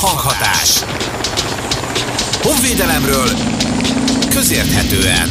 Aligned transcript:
Hanghatás. 0.00 0.84
Honvédelemről 2.42 3.28
közérthetően. 4.30 5.28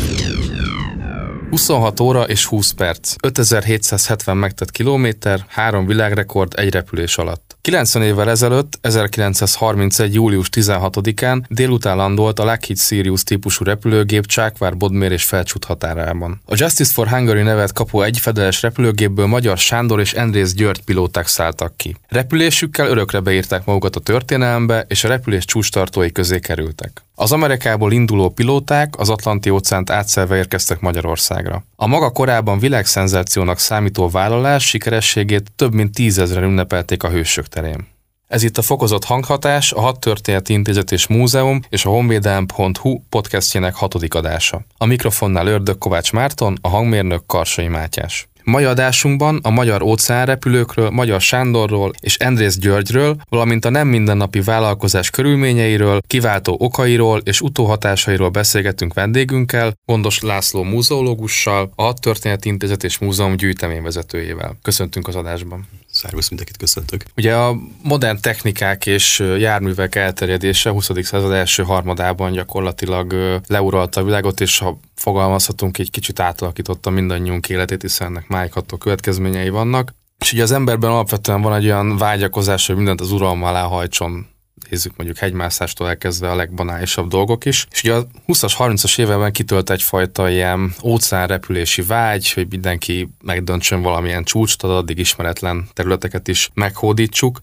26 1.49 1.99
óra 1.99 2.23
és 2.23 2.45
20 2.45 2.71
perc, 2.71 3.15
5770 3.23 4.37
megtett 4.37 4.71
kilométer, 4.71 5.45
három 5.47 5.85
világrekord 5.85 6.53
egy 6.55 6.73
repülés 6.73 7.17
alatt. 7.17 7.46
90 7.67 8.03
évvel 8.03 8.29
ezelőtt, 8.29 8.77
1931. 8.81 10.13
július 10.13 10.49
16-án 10.51 11.43
délután 11.49 11.97
landolt 11.97 12.39
a 12.39 12.43
Lockheed 12.43 12.77
Sirius 12.79 13.23
típusú 13.23 13.63
repülőgép 13.63 14.25
Csákvár, 14.25 14.77
Bodmér 14.77 15.11
és 15.11 15.23
Felcsút 15.23 15.65
határában. 15.65 16.41
A 16.45 16.53
Justice 16.55 16.93
for 16.93 17.07
Hungary 17.07 17.41
nevet 17.41 17.73
kapó 17.73 18.01
egyfedeles 18.01 18.61
repülőgépből 18.61 19.25
Magyar 19.25 19.57
Sándor 19.57 19.99
és 19.99 20.13
Endrész 20.13 20.53
György 20.53 20.83
pilóták 20.83 21.27
szálltak 21.27 21.77
ki. 21.77 21.95
Repülésükkel 22.07 22.87
örökre 22.87 23.19
beírták 23.19 23.65
magukat 23.65 23.95
a 23.95 23.99
történelembe, 23.99 24.85
és 24.87 25.03
a 25.03 25.07
repülés 25.07 25.45
csúcstartói 25.45 26.11
közé 26.11 26.39
kerültek. 26.39 27.06
Az 27.19 27.31
Amerikából 27.31 27.91
induló 27.91 28.29
pilóták 28.29 28.93
az 28.97 29.09
Atlanti 29.09 29.49
óceánt 29.49 29.89
átszelve 29.89 30.35
érkeztek 30.35 30.79
Magyarországra. 30.79 31.63
A 31.75 31.87
maga 31.87 32.09
korában 32.09 32.59
világszenzációnak 32.59 33.59
számító 33.59 34.09
vállalás 34.09 34.67
sikerességét 34.67 35.51
több 35.55 35.73
mint 35.73 35.93
tízezren 35.93 36.43
ünnepelték 36.43 37.03
a 37.03 37.09
hősök 37.09 37.47
terén. 37.47 37.87
Ez 38.27 38.43
itt 38.43 38.57
a 38.57 38.61
Fokozott 38.61 39.03
Hanghatás, 39.03 39.71
a 39.71 39.81
Hat 39.81 39.99
Történeti 39.99 40.53
Intézet 40.53 40.91
és 40.91 41.07
Múzeum 41.07 41.61
és 41.69 41.85
a 41.85 41.89
honvédelm.hu 41.89 43.01
podcastjének 43.09 43.75
hatodik 43.75 44.13
adása. 44.13 44.61
A 44.77 44.85
mikrofonnál 44.85 45.47
Ördög 45.47 45.77
Kovács 45.77 46.11
Márton, 46.11 46.57
a 46.61 46.67
hangmérnök 46.67 47.25
Karsai 47.25 47.67
Mátyás. 47.67 48.27
Mai 48.51 48.63
adásunkban 48.63 49.39
a 49.43 49.49
magyar 49.49 49.81
óceánrepülőkről, 49.81 50.89
Magyar 50.89 51.21
Sándorról 51.21 51.91
és 51.99 52.17
Endrész 52.17 52.57
Györgyről, 52.57 53.15
valamint 53.29 53.65
a 53.65 53.69
nem 53.69 53.87
mindennapi 53.87 54.41
vállalkozás 54.41 55.09
körülményeiről, 55.09 55.99
kiváltó 56.07 56.55
okairól 56.59 57.21
és 57.23 57.41
utóhatásairól 57.41 58.29
beszélgetünk 58.29 58.93
vendégünkkel, 58.93 59.73
Gondos 59.85 60.21
László 60.21 60.63
múzeológussal, 60.63 61.71
a 61.75 61.93
Történeti 61.93 62.49
Intézet 62.49 62.83
és 62.83 62.97
Múzeum 62.97 63.35
gyűjteményvezetőjével. 63.35 64.57
Köszöntünk 64.61 65.07
az 65.07 65.15
adásban. 65.15 65.67
Szervusz, 65.97 66.29
mindenkit 66.29 66.57
köszöntök. 66.57 67.03
Ugye 67.15 67.35
a 67.35 67.57
modern 67.83 68.21
technikák 68.21 68.85
és 68.85 69.19
járművek 69.37 69.95
elterjedése 69.95 70.69
a 70.69 70.73
20. 70.73 70.89
század 71.01 71.31
első 71.31 71.63
harmadában 71.63 72.31
gyakorlatilag 72.31 73.39
leuralta 73.47 74.01
a 74.01 74.03
világot, 74.03 74.41
és 74.41 74.57
ha 74.57 74.79
fogalmazhatunk, 74.95 75.77
egy 75.77 75.91
kicsit 75.91 76.19
átalakította 76.19 76.89
mindannyiunk 76.89 77.49
életét, 77.49 77.81
hiszen 77.81 78.07
ennek 78.07 78.27
májkható 78.27 78.77
következményei 78.77 79.49
vannak. 79.49 79.93
És 80.19 80.33
ugye 80.33 80.43
az 80.43 80.51
emberben 80.51 80.89
alapvetően 80.89 81.41
van 81.41 81.53
egy 81.53 81.65
olyan 81.65 81.97
vágyakozás, 81.97 82.67
hogy 82.67 82.75
mindent 82.75 83.01
az 83.01 83.11
uralma 83.11 83.47
alá 83.47 83.63
hajtson 83.63 84.27
nézzük 84.69 84.95
mondjuk 84.95 85.17
hegymászástól 85.19 85.87
elkezdve 85.87 86.31
a 86.31 86.35
legbanálisabb 86.35 87.07
dolgok 87.09 87.45
is. 87.45 87.67
És 87.71 87.83
ugye 87.83 87.93
a 87.93 88.07
20-as, 88.27 88.53
30-as 88.57 88.99
években 88.99 89.31
kitölt 89.31 89.69
egyfajta 89.69 90.29
ilyen 90.29 90.73
óceánrepülési 90.83 91.81
vágy, 91.81 92.31
hogy 92.31 92.47
mindenki 92.49 93.09
megdöntsön 93.23 93.81
valamilyen 93.81 94.23
csúcsot, 94.23 94.63
addig 94.63 94.97
ismeretlen 94.97 95.67
területeket 95.73 96.27
is 96.27 96.49
meghódítsuk. 96.53 97.39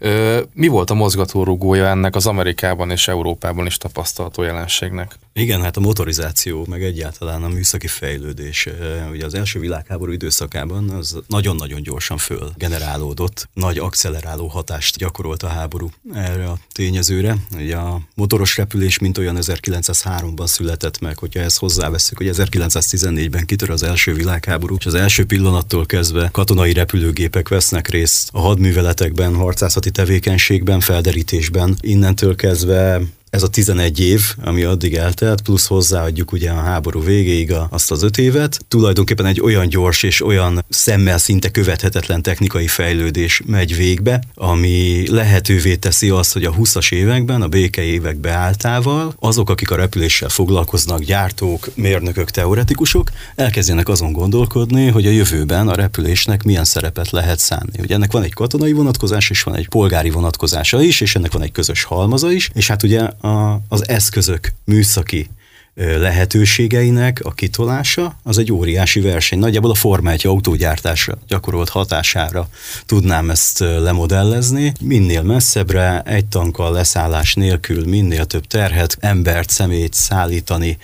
Mi 0.54 0.66
volt 0.66 0.90
a 0.90 0.94
mozgatórugója 0.94 1.86
ennek 1.86 2.14
az 2.14 2.26
Amerikában 2.26 2.90
és 2.90 3.08
Európában 3.08 3.66
is 3.66 3.76
tapasztalható 3.76 4.42
jelenségnek? 4.42 5.14
Igen, 5.36 5.62
hát 5.62 5.76
a 5.76 5.80
motorizáció, 5.80 6.66
meg 6.68 6.82
egyáltalán 6.82 7.42
a 7.42 7.48
műszaki 7.48 7.86
fejlődés. 7.86 8.68
Ugye 9.10 9.24
az 9.24 9.34
első 9.34 9.58
világháború 9.60 10.12
időszakában 10.12 10.90
az 10.90 11.18
nagyon-nagyon 11.26 11.82
gyorsan 11.82 12.16
föl 12.16 12.52
generálódott, 12.56 13.48
nagy 13.54 13.78
akceleráló 13.78 14.46
hatást 14.46 14.96
gyakorolt 14.96 15.42
a 15.42 15.46
háború 15.46 15.90
erre 16.12 16.46
a 16.46 16.58
tényezőre. 16.72 17.36
Ugye 17.56 17.76
a 17.76 18.00
motoros 18.14 18.56
repülés, 18.56 18.98
mint 18.98 19.18
olyan 19.18 19.36
1903-ban 19.40 20.46
született 20.46 20.98
meg, 21.00 21.18
hogyha 21.18 21.40
ezt 21.40 21.58
hozzáveszünk, 21.58 22.18
hogy 22.18 22.30
1914-ben 22.32 23.46
kitör 23.46 23.70
az 23.70 23.82
első 23.82 24.14
világháború, 24.14 24.76
és 24.78 24.86
az 24.86 24.94
első 24.94 25.24
pillanattól 25.24 25.86
kezdve 25.86 26.28
katonai 26.32 26.72
repülőgépek 26.72 27.48
vesznek 27.48 27.88
részt 27.88 28.28
a 28.32 28.40
hadműveletekben, 28.40 29.34
harcászati 29.34 29.90
tevékenységben, 29.90 30.80
felderítésben. 30.80 31.76
Innentől 31.80 32.34
kezdve 32.36 33.00
ez 33.34 33.42
a 33.42 33.48
11 33.48 34.00
év, 34.00 34.22
ami 34.44 34.62
addig 34.62 34.94
eltelt, 34.94 35.40
plusz 35.40 35.66
hozzáadjuk 35.66 36.32
ugye 36.32 36.50
a 36.50 36.60
háború 36.60 37.02
végéig 37.02 37.52
a, 37.52 37.68
azt 37.70 37.90
az 37.90 38.02
öt 38.02 38.18
évet, 38.18 38.64
tulajdonképpen 38.68 39.26
egy 39.26 39.40
olyan 39.40 39.68
gyors 39.68 40.02
és 40.02 40.24
olyan 40.24 40.64
szemmel 40.68 41.18
szinte 41.18 41.50
követhetetlen 41.50 42.22
technikai 42.22 42.66
fejlődés 42.66 43.42
megy 43.46 43.76
végbe, 43.76 44.22
ami 44.34 45.04
lehetővé 45.08 45.74
teszi 45.74 46.08
azt, 46.08 46.32
hogy 46.32 46.44
a 46.44 46.52
20-as 46.52 46.92
években, 46.92 47.42
a 47.42 47.48
béke 47.48 47.82
évek 47.82 48.16
beálltával 48.16 49.14
azok, 49.20 49.50
akik 49.50 49.70
a 49.70 49.76
repüléssel 49.76 50.28
foglalkoznak, 50.28 51.02
gyártók, 51.02 51.68
mérnökök, 51.74 52.30
teoretikusok, 52.30 53.10
elkezdjenek 53.34 53.88
azon 53.88 54.12
gondolkodni, 54.12 54.88
hogy 54.88 55.06
a 55.06 55.10
jövőben 55.10 55.68
a 55.68 55.74
repülésnek 55.74 56.42
milyen 56.42 56.64
szerepet 56.64 57.10
lehet 57.10 57.38
szánni. 57.38 57.78
Ugye 57.78 57.94
ennek 57.94 58.12
van 58.12 58.22
egy 58.22 58.34
katonai 58.34 58.72
vonatkozás, 58.72 59.30
és 59.30 59.42
van 59.42 59.54
egy 59.54 59.68
polgári 59.68 60.10
vonatkozása 60.10 60.82
is, 60.82 61.00
és 61.00 61.14
ennek 61.14 61.32
van 61.32 61.42
egy 61.42 61.52
közös 61.52 61.82
halmaza 61.82 62.32
is, 62.32 62.50
és 62.54 62.68
hát 62.68 62.82
ugye 62.82 63.08
a, 63.24 63.60
az 63.68 63.88
eszközök 63.88 64.52
műszaki 64.64 65.30
lehetőségeinek 65.74 67.20
a 67.22 67.30
kitolása, 67.30 68.16
az 68.22 68.38
egy 68.38 68.52
óriási 68.52 69.00
verseny. 69.00 69.38
Nagyjából 69.38 69.70
a 69.70 69.74
Forma 69.74 70.10
1 70.10 70.26
autógyártásra 70.26 71.18
gyakorolt 71.28 71.68
hatására 71.68 72.48
tudnám 72.86 73.30
ezt 73.30 73.58
lemodellezni. 73.58 74.72
Minél 74.80 75.22
messzebbre, 75.22 76.02
egy 76.02 76.26
tankkal 76.26 76.72
leszállás 76.72 77.34
nélkül, 77.34 77.86
minél 77.86 78.24
több 78.24 78.46
terhet, 78.46 78.96
embert, 79.00 79.50
szemét 79.50 79.94
szállítani, 79.94 80.78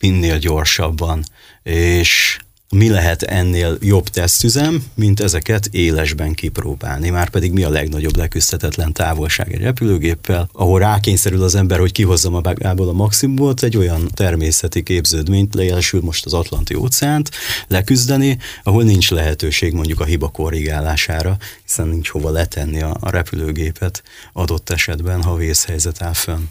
minél 0.00 0.38
gyorsabban. 0.38 1.24
És 1.62 2.38
mi 2.70 2.88
lehet 2.88 3.22
ennél 3.22 3.76
jobb 3.80 4.08
tesztüzem, 4.08 4.84
mint 4.94 5.20
ezeket 5.20 5.66
élesben 5.70 6.32
kipróbálni. 6.32 7.10
Már 7.10 7.28
pedig 7.28 7.52
mi 7.52 7.62
a 7.62 7.70
legnagyobb 7.70 8.16
leküzdhetetlen 8.16 8.92
távolság 8.92 9.52
egy 9.52 9.60
repülőgéppel, 9.60 10.48
ahol 10.52 10.78
rákényszerül 10.78 11.42
az 11.42 11.54
ember, 11.54 11.78
hogy 11.78 11.92
kihozza 11.92 12.30
magából 12.30 12.88
a 12.88 12.92
maximumot, 12.92 13.62
egy 13.62 13.76
olyan 13.76 14.10
természeti 14.14 14.82
képződményt, 14.82 15.54
lejelesül 15.54 16.00
most 16.00 16.24
az 16.24 16.34
Atlanti 16.34 16.74
óceánt 16.74 17.30
leküzdeni, 17.68 18.38
ahol 18.62 18.82
nincs 18.82 19.10
lehetőség 19.10 19.72
mondjuk 19.72 20.00
a 20.00 20.04
hiba 20.04 20.28
korrigálására, 20.28 21.36
hiszen 21.64 21.88
nincs 21.88 22.08
hova 22.08 22.30
letenni 22.30 22.82
a, 22.82 22.96
a 23.00 23.10
repülőgépet 23.10 24.02
adott 24.32 24.70
esetben, 24.70 25.22
ha 25.22 25.36
vészhelyzet 25.36 26.02
áll 26.02 26.12
fönn. 26.12 26.44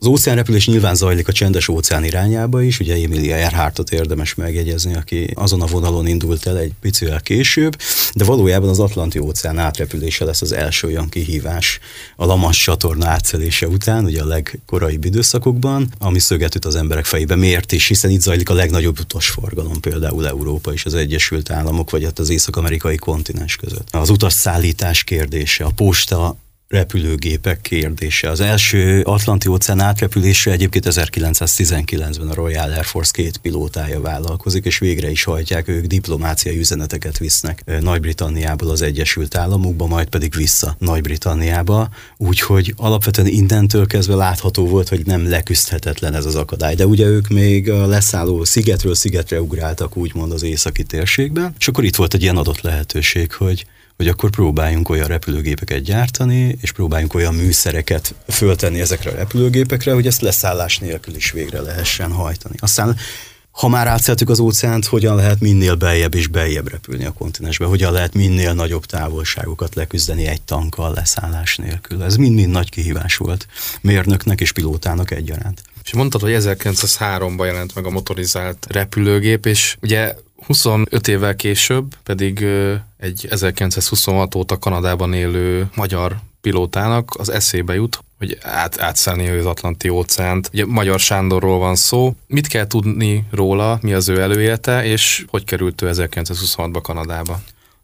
Az 0.00 0.06
óceánrepülés 0.06 0.66
nyilván 0.66 0.94
zajlik 0.94 1.28
a 1.28 1.32
csendes 1.32 1.68
óceán 1.68 2.04
irányába 2.04 2.62
is, 2.62 2.80
ugye 2.80 2.94
Emilia 2.94 3.36
Earhartot 3.36 3.90
érdemes 3.90 4.34
megjegyezni, 4.34 4.94
aki 4.94 5.30
azon 5.34 5.62
a 5.62 5.66
vonalon 5.66 6.06
indult 6.06 6.46
el 6.46 6.58
egy 6.58 6.72
picivel 6.80 7.20
később, 7.20 7.76
de 8.14 8.24
valójában 8.24 8.68
az 8.68 8.78
Atlanti 8.78 9.18
óceán 9.18 9.58
átrepülése 9.58 10.24
lesz 10.24 10.42
az 10.42 10.52
első 10.52 10.86
olyan 10.86 11.08
kihívás 11.08 11.78
a 12.16 12.24
Lamas 12.24 12.62
csatorna 12.62 13.06
átszelése 13.06 13.68
után, 13.68 14.04
ugye 14.04 14.22
a 14.22 14.26
legkorai 14.26 14.98
időszakokban, 15.02 15.88
ami 15.98 16.18
szöget 16.18 16.64
az 16.64 16.74
emberek 16.74 17.04
fejébe. 17.04 17.36
Miért 17.36 17.72
is? 17.72 17.88
Hiszen 17.88 18.10
itt 18.10 18.20
zajlik 18.20 18.50
a 18.50 18.54
legnagyobb 18.54 19.00
utasforgalom, 19.00 19.80
például 19.80 20.26
Európa 20.26 20.72
és 20.72 20.84
az 20.84 20.94
Egyesült 20.94 21.50
Államok, 21.50 21.90
vagy 21.90 22.04
hát 22.04 22.18
az 22.18 22.30
észak-amerikai 22.30 22.96
kontinens 22.96 23.56
között. 23.56 23.88
Az 23.90 24.10
utasszállítás 24.10 25.04
kérdése, 25.04 25.64
a 25.64 25.70
posta 25.70 26.36
repülőgépek 26.70 27.60
kérdése. 27.60 28.30
Az 28.30 28.40
első 28.40 29.02
Atlanti 29.02 29.48
óceán 29.48 29.80
átrepülése 29.80 30.50
egyébként 30.50 30.86
1919-ben 30.88 32.28
a 32.28 32.34
Royal 32.34 32.72
Air 32.72 32.84
Force 32.84 33.10
két 33.14 33.36
pilótája 33.36 34.00
vállalkozik, 34.00 34.64
és 34.64 34.78
végre 34.78 35.10
is 35.10 35.24
hajtják, 35.24 35.68
ők 35.68 35.84
diplomáciai 35.84 36.58
üzeneteket 36.58 37.18
visznek 37.18 37.64
Nagy-Britanniából 37.80 38.70
az 38.70 38.82
Egyesült 38.82 39.36
Államokba, 39.36 39.86
majd 39.86 40.08
pedig 40.08 40.34
vissza 40.34 40.76
Nagy-Britanniába, 40.78 41.88
úgyhogy 42.16 42.74
alapvetően 42.76 43.28
innentől 43.28 43.86
kezdve 43.86 44.14
látható 44.14 44.66
volt, 44.66 44.88
hogy 44.88 45.06
nem 45.06 45.28
leküzdhetetlen 45.28 46.14
ez 46.14 46.24
az 46.24 46.34
akadály. 46.34 46.74
De 46.74 46.86
ugye 46.86 47.06
ők 47.06 47.28
még 47.28 47.70
a 47.70 47.86
leszálló 47.86 48.44
szigetről 48.44 48.94
szigetre 48.94 49.40
ugráltak, 49.40 49.96
úgymond 49.96 50.32
az 50.32 50.42
északi 50.42 50.82
térségben, 50.82 51.54
és 51.58 51.68
akkor 51.68 51.84
itt 51.84 51.96
volt 51.96 52.14
egy 52.14 52.22
ilyen 52.22 52.36
adott 52.36 52.60
lehetőség, 52.60 53.32
hogy 53.32 53.66
hogy 54.00 54.08
akkor 54.08 54.30
próbáljunk 54.30 54.88
olyan 54.88 55.06
repülőgépeket 55.06 55.82
gyártani, 55.82 56.56
és 56.60 56.72
próbáljunk 56.72 57.14
olyan 57.14 57.34
műszereket 57.34 58.14
föltenni 58.28 58.80
ezekre 58.80 59.10
a 59.10 59.14
repülőgépekre, 59.14 59.92
hogy 59.92 60.06
ezt 60.06 60.20
leszállás 60.20 60.78
nélkül 60.78 61.14
is 61.14 61.30
végre 61.30 61.60
lehessen 61.60 62.12
hajtani. 62.12 62.54
Aztán 62.58 62.96
ha 63.50 63.68
már 63.68 63.86
átszeltük 63.86 64.28
az 64.28 64.38
óceánt, 64.38 64.84
hogyan 64.84 65.14
lehet 65.14 65.40
minél 65.40 65.74
beljebb 65.74 66.14
és 66.14 66.26
beljebb 66.26 66.70
repülni 66.70 67.04
a 67.04 67.12
kontinensbe, 67.12 67.64
hogyan 67.64 67.92
lehet 67.92 68.14
minél 68.14 68.52
nagyobb 68.52 68.84
távolságokat 68.84 69.74
leküzdeni 69.74 70.26
egy 70.26 70.42
tankkal 70.42 70.92
leszállás 70.94 71.56
nélkül. 71.56 72.02
Ez 72.02 72.16
mind-mind 72.16 72.50
nagy 72.50 72.70
kihívás 72.70 73.16
volt 73.16 73.46
mérnöknek 73.80 74.40
és 74.40 74.52
pilótának 74.52 75.10
egyaránt. 75.10 75.62
És 75.84 75.92
mondtad, 75.94 76.20
hogy 76.20 76.36
1903-ban 76.38 77.44
jelent 77.44 77.74
meg 77.74 77.86
a 77.86 77.90
motorizált 77.90 78.66
repülőgép, 78.68 79.46
és 79.46 79.76
ugye 79.80 80.14
25 80.46 81.08
évvel 81.08 81.36
később 81.36 81.94
pedig 82.02 82.46
egy 82.96 83.26
1926 83.30 84.34
óta 84.34 84.58
Kanadában 84.58 85.12
élő 85.12 85.70
magyar 85.74 86.16
pilótának 86.40 87.14
az 87.18 87.28
eszébe 87.28 87.74
jut, 87.74 87.98
hogy 88.18 88.38
át, 88.42 88.80
átszállni 88.80 89.28
az 89.28 89.46
Atlanti 89.46 89.88
óceánt. 89.88 90.50
Ugye 90.52 90.66
Magyar 90.66 90.98
Sándorról 90.98 91.58
van 91.58 91.76
szó. 91.76 92.14
Mit 92.26 92.46
kell 92.46 92.66
tudni 92.66 93.24
róla, 93.30 93.78
mi 93.82 93.92
az 93.92 94.08
ő 94.08 94.20
előélete, 94.20 94.84
és 94.84 95.24
hogy 95.28 95.44
került 95.44 95.82
ő 95.82 95.90
1926-ba 95.92 96.78
Kanadába? 96.82 97.40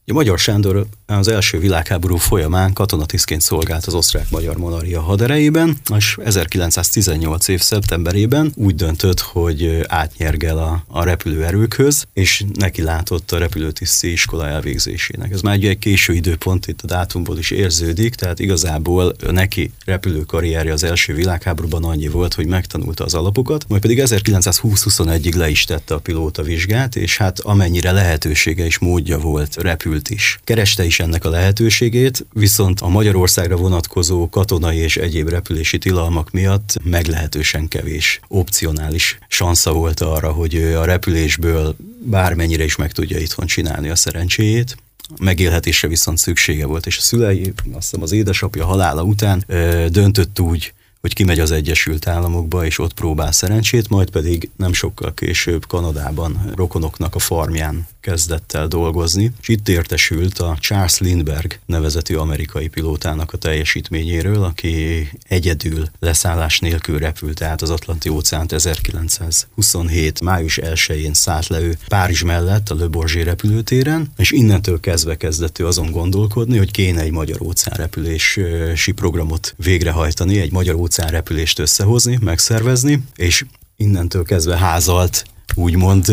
A 0.09 0.13
Magyar 0.13 0.39
Sándor 0.39 0.87
az 1.07 1.29
első 1.29 1.59
világháború 1.59 2.17
folyamán 2.17 2.73
katonatisztként 2.73 3.41
szolgált 3.41 3.85
az 3.85 3.95
osztrák-magyar 3.95 4.57
monarchia 4.57 5.01
haderejében, 5.01 5.77
és 5.97 6.17
1918 6.25 7.49
év 7.49 7.61
szeptemberében 7.61 8.53
úgy 8.55 8.75
döntött, 8.75 9.21
hogy 9.21 9.85
átnyergel 9.87 10.59
a, 10.59 10.85
a 10.89 11.05
repülőerőkhöz, 11.05 12.07
és 12.13 12.45
neki 12.55 12.83
látott 12.83 13.33
a 13.33 13.39
repülőtiszti 13.39 14.13
iskola 14.13 14.49
elvégzésének. 14.49 15.33
Ez 15.33 15.41
már 15.41 15.59
egy 15.63 15.79
késő 15.79 16.13
időpont, 16.13 16.67
itt 16.67 16.83
a 16.83 16.87
dátumból 16.87 17.39
is 17.39 17.51
érződik, 17.51 18.15
tehát 18.15 18.39
igazából 18.39 19.15
neki 19.31 19.71
repülő 19.85 20.21
karrierje 20.21 20.73
az 20.73 20.85
első 20.85 21.15
világháborúban 21.15 21.85
annyi 21.85 22.09
volt, 22.09 22.35
hogy 22.35 22.47
megtanulta 22.47 23.05
az 23.05 23.15
alapokat, 23.15 23.65
majd 23.69 23.81
pedig 23.81 24.03
1920-21-ig 24.05 25.37
le 25.37 25.49
is 25.49 25.65
tette 25.65 25.95
a 25.95 25.99
pilóta 25.99 26.43
vizsgát, 26.43 26.97
és 26.97 27.17
hát 27.17 27.41
amennyire 27.41 27.93
lehetősége 27.93 28.65
és 28.65 28.79
módja 28.79 29.19
volt, 29.19 29.57
repült 29.97 30.11
is. 30.11 30.39
Kereste 30.45 30.85
is 30.85 31.01
ennek 31.01 31.25
a 31.25 31.31
lehetőségét, 31.31 32.27
viszont 32.33 32.81
a 32.81 32.89
Magyarországra 32.89 33.57
vonatkozó 33.57 34.29
katonai 34.29 34.77
és 34.77 34.97
egyéb 34.97 35.29
repülési 35.29 35.79
tilalmak 35.79 36.31
miatt 36.31 36.77
meglehetősen 36.83 37.69
kevés 37.69 38.21
opcionális 38.29 39.19
sansza 39.29 39.73
volt 39.73 40.01
arra, 40.01 40.33
hogy 40.33 40.55
a 40.57 40.85
repülésből 40.85 41.77
bármennyire 42.03 42.65
is 42.65 42.77
meg 42.77 42.93
tudja 42.93 43.19
itthon 43.19 43.47
csinálni 43.47 43.89
a 43.89 43.97
szerencséjét 43.97 44.77
megélhetésre 45.19 45.89
viszont 45.89 46.19
szüksége 46.19 46.67
volt, 46.67 46.87
és 46.87 46.99
a 46.99 47.01
szülei, 47.01 47.53
azt 47.73 47.91
hiszem 47.91 48.03
az 48.03 48.13
édesapja 48.13 48.65
halála 48.65 49.03
után 49.03 49.45
ö, 49.47 49.87
döntött 49.91 50.41
úgy, 50.41 50.73
hogy 51.07 51.15
kimegy 51.15 51.41
az 51.41 51.51
Egyesült 51.51 52.07
Államokba, 52.07 52.65
és 52.65 52.79
ott 52.79 52.95
próbál 52.95 53.33
szerencsét, 53.33 53.89
majd 53.89 54.11
pedig 54.11 54.51
nem 54.57 54.73
sokkal 54.73 55.15
később 55.15 55.67
Kanadában 55.67 56.53
rokonoknak 56.55 57.15
a 57.15 57.19
farmján 57.19 57.87
kezdett 58.01 58.53
el 58.53 58.67
dolgozni, 58.67 59.33
és 59.41 59.49
itt 59.49 59.69
értesült 59.69 60.39
a 60.39 60.57
Charles 60.61 60.99
Lindbergh 60.99 61.55
nevezetű 61.67 62.15
amerikai 62.15 62.69
pilótának 62.69 63.33
a 63.33 63.37
teljesítményéről, 63.37 64.43
aki 64.43 65.09
egyedül 65.29 65.89
leszállás 65.99 66.59
nélkül 66.59 66.99
repült 66.99 67.43
át 67.43 67.63
az 67.63 67.71
Atlanti 67.71 68.09
óceánt 68.09 68.53
1927. 68.53 70.21
május 70.21 70.59
1-én 70.63 71.15
szállt 71.15 71.47
le 71.47 71.61
ő 71.61 71.79
Párizs 71.89 72.23
mellett 72.23 72.69
a 72.71 72.75
Le 72.75 72.87
Bourget 72.87 73.25
repülőtéren, 73.25 74.13
és 74.17 74.31
innentől 74.31 74.81
kezdve 74.81 75.17
kezdett 75.17 75.59
ő 75.59 75.67
azon 75.67 75.91
gondolkodni, 75.91 76.57
hogy 76.59 76.71
kéne 76.71 77.01
egy 77.01 77.13
magyar 77.13 77.43
óceánrepülési 77.43 78.93
programot 78.93 79.55
végrehajtani, 79.57 80.41
egy 80.41 80.53
magyar 80.53 80.75
óceánrepülést 80.97 81.59
összehozni, 81.59 82.19
megszervezni, 82.21 83.03
és 83.17 83.45
innentől 83.77 84.25
kezdve 84.25 84.57
házalt 84.57 85.25
úgymond 85.55 86.07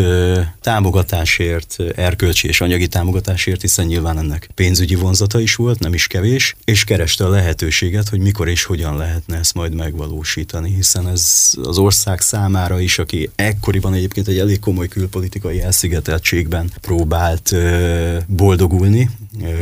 támogatásért, 0.62 1.76
erkölcsi 1.96 2.48
és 2.48 2.62
anyagi 2.62 2.88
támogatásért, 2.88 3.62
hiszen 3.62 3.86
nyilván 3.86 4.18
ennek 4.18 4.50
pénzügyi 4.56 4.96
vonzata 4.96 5.40
is 5.40 5.56
volt, 5.56 5.80
nem 5.80 5.94
is 5.94 6.08
kevés, 6.08 6.56
és 6.66 6.84
kereste 6.84 7.26
a 7.26 7.30
lehetőséget, 7.30 8.10
hogy 8.10 8.20
mikor 8.20 8.48
és 8.48 8.64
hogyan 8.64 8.98
lehetne 8.98 9.38
ezt 9.38 9.54
majd 9.54 9.74
megvalósítani, 9.74 10.74
hiszen 10.74 11.08
ez 11.08 11.52
az 11.64 11.78
ország 11.78 12.22
számára 12.22 12.80
is, 12.80 13.00
aki 13.00 13.30
ekkoriban 13.36 13.94
egyébként 13.94 14.28
egy 14.28 14.40
elég 14.40 14.60
komoly 14.60 14.88
külpolitikai 14.88 15.62
elszigeteltségben 15.62 16.72
próbált 16.82 17.56
boldogulni, 18.28 19.10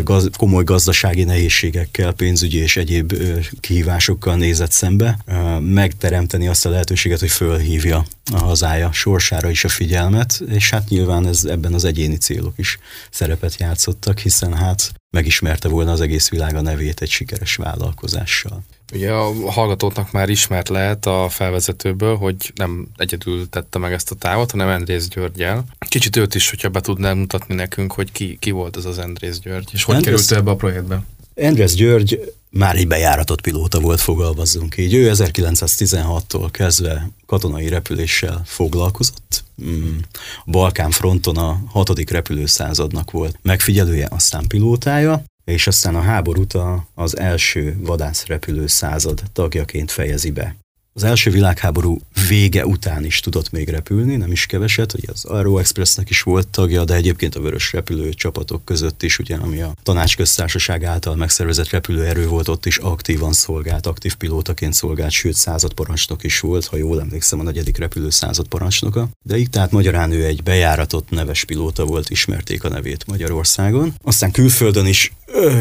gaz, 0.03 0.29
komoly 0.37 0.63
gazdasági 0.63 1.23
nehézségekkel, 1.23 2.11
pénzügyi 2.11 2.57
és 2.57 2.77
egyéb 2.77 3.13
kihívásokkal 3.59 4.35
nézett 4.35 4.71
szembe, 4.71 5.17
megteremteni 5.59 6.47
azt 6.47 6.65
a 6.65 6.69
lehetőséget, 6.69 7.19
hogy 7.19 7.31
fölhívja 7.31 8.05
a 8.31 8.37
hazája 8.39 8.91
sorsára 8.91 9.49
is 9.49 9.63
a 9.63 9.69
figyelmet, 9.69 10.41
és 10.47 10.69
hát 10.69 10.89
nyilván 10.89 11.27
ez 11.27 11.43
ebben 11.43 11.73
az 11.73 11.85
egyéni 11.85 12.17
célok 12.17 12.53
is 12.57 12.79
szerepet 13.11 13.59
játszottak, 13.59 14.19
hiszen 14.19 14.53
hát 14.53 15.00
megismerte 15.11 15.67
volna 15.67 15.91
az 15.91 16.01
egész 16.01 16.29
világ 16.29 16.55
a 16.55 16.61
nevét 16.61 17.01
egy 17.01 17.09
sikeres 17.09 17.55
vállalkozással. 17.55 18.63
Ugye 18.93 19.11
a 19.11 19.51
hallgatóknak 19.51 20.11
már 20.11 20.29
ismert 20.29 20.69
lehet 20.69 21.05
a 21.05 21.29
felvezetőből, 21.29 22.15
hogy 22.15 22.51
nem 22.55 22.87
egyedül 22.95 23.49
tette 23.49 23.79
meg 23.79 23.93
ezt 23.93 24.11
a 24.11 24.15
távot, 24.15 24.51
hanem 24.51 24.69
Endrész 24.69 25.07
Györgyel. 25.07 25.63
Kicsit 25.79 26.15
őt 26.15 26.35
is, 26.35 26.49
hogyha 26.49 26.69
be 26.69 26.81
tudnál 26.81 27.15
mutatni 27.15 27.55
nekünk, 27.55 27.91
hogy 27.91 28.11
ki, 28.11 28.37
ki 28.39 28.51
volt 28.51 28.77
ez 28.77 28.85
az 28.85 28.99
Endrész 28.99 29.39
György, 29.39 29.69
és 29.71 29.83
hogy 29.83 29.95
Endrész... 29.95 30.27
került 30.27 30.41
ebbe 30.41 30.51
a 30.51 30.55
projektbe? 30.55 31.03
Endrész 31.33 31.73
György 31.73 32.33
már 32.49 32.75
egy 32.75 32.87
bejáratott 32.87 33.41
pilóta 33.41 33.79
volt, 33.79 33.99
fogalmazzunk 33.99 34.77
így. 34.77 34.93
Ő 34.93 35.11
1916-tól 35.13 36.47
kezdve 36.51 37.09
katonai 37.25 37.67
repüléssel 37.67 38.41
foglalkozott. 38.45 39.43
Mm, 39.63 39.97
a 40.45 40.51
Balkán 40.51 40.91
fronton 40.91 41.37
a 41.37 41.63
hatodik 41.67 42.09
repülőszázadnak 42.09 43.11
volt 43.11 43.39
megfigyelője, 43.41 44.07
aztán 44.09 44.47
pilótája, 44.47 45.23
és 45.45 45.67
aztán 45.67 45.95
a 45.95 46.01
háborút 46.01 46.57
az 46.93 47.17
első 47.17 47.77
vadászrepülő 47.79 48.67
század 48.67 49.23
tagjaként 49.33 49.91
fejezi 49.91 50.31
be. 50.31 50.55
Az 50.93 51.03
első 51.03 51.31
világháború 51.31 52.01
vége 52.27 52.65
után 52.65 53.05
is 53.05 53.19
tudott 53.19 53.51
még 53.51 53.69
repülni, 53.69 54.15
nem 54.15 54.31
is 54.31 54.45
keveset, 54.45 54.91
hogy 54.91 55.03
az 55.13 55.25
Aero 55.25 55.57
Expressnek 55.57 56.09
is 56.09 56.21
volt 56.21 56.47
tagja, 56.47 56.83
de 56.83 56.93
egyébként 56.93 57.35
a 57.35 57.41
vörös 57.41 57.73
repülő 57.73 58.13
csapatok 58.13 58.65
között 58.65 59.03
is, 59.03 59.19
ugye, 59.19 59.35
ami 59.35 59.61
a 59.61 59.73
tanácsköztársaság 59.83 60.83
által 60.83 61.15
megszervezett 61.15 61.69
repülőerő 61.69 62.27
volt, 62.27 62.47
ott 62.47 62.65
is 62.65 62.77
aktívan 62.77 63.33
szolgált, 63.33 63.85
aktív 63.85 64.15
pilótaként 64.15 64.73
szolgált, 64.73 65.11
sőt 65.11 65.35
századparancsnok 65.35 66.23
is 66.23 66.39
volt, 66.39 66.65
ha 66.65 66.77
jól 66.77 67.01
emlékszem, 67.01 67.39
a 67.39 67.43
negyedik 67.43 67.77
repülő 67.77 68.09
századparancsnoka. 68.09 69.09
De 69.23 69.37
így 69.37 69.49
tehát 69.49 69.71
magyarán 69.71 70.11
ő 70.11 70.25
egy 70.25 70.43
bejáratott 70.43 71.09
neves 71.09 71.43
pilóta 71.43 71.85
volt, 71.85 72.09
ismerték 72.09 72.63
a 72.63 72.69
nevét 72.69 73.07
Magyarországon. 73.07 73.93
Aztán 74.03 74.31
külföldön 74.31 74.85
is 74.85 75.13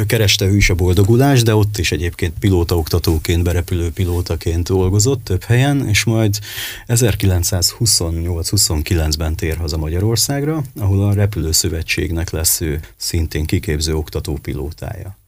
kereste 0.07 0.47
ő 0.47 0.57
is 0.57 0.71
a 0.71 0.75
boldogulást, 0.75 1.45
de 1.45 1.55
ott 1.55 1.79
is 1.79 1.93
egyébként 1.93 2.39
pilótaoktatóként, 2.39 3.43
berepülő 3.43 3.91
pilótaként 3.91 4.69
dolgozott 4.69 5.25
több 5.25 5.43
helyen, 5.43 5.89
és 5.89 6.05
majd 6.05 6.39
1928-29-ben 6.87 9.37
tér 9.37 9.57
haza 9.57 9.77
Magyarországra, 9.77 10.63
ahol 10.81 11.05
a 11.05 11.13
Repülőszövetségnek 11.13 12.31
lesz 12.31 12.61
ő 12.61 12.81
szintén 12.97 13.47
kiképző 13.47 13.95
oktató 13.95 14.39
pilótája 14.43 15.20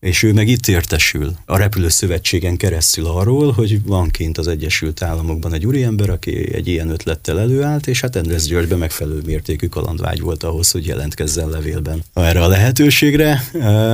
és 0.00 0.22
ő 0.22 0.32
meg 0.32 0.48
itt 0.48 0.66
értesül 0.66 1.32
a 1.46 1.56
repülőszövetségen 1.56 2.56
keresztül 2.56 3.06
arról, 3.06 3.52
hogy 3.52 3.82
van 3.84 4.08
kint 4.08 4.38
az 4.38 4.48
Egyesült 4.48 5.02
Államokban 5.02 5.52
egy 5.52 5.66
úriember, 5.66 6.10
aki 6.10 6.54
egy 6.54 6.68
ilyen 6.68 6.90
ötlettel 6.90 7.40
előállt, 7.40 7.86
és 7.86 8.00
hát 8.00 8.16
Endres 8.16 8.46
Györgybe 8.46 8.76
megfelelő 8.76 9.22
mértékű 9.26 9.66
kalandvágy 9.66 10.20
volt 10.20 10.42
ahhoz, 10.42 10.70
hogy 10.70 10.86
jelentkezzen 10.86 11.48
levélben 11.48 12.02
erre 12.12 12.42
a 12.42 12.48
lehetőségre. 12.48 13.42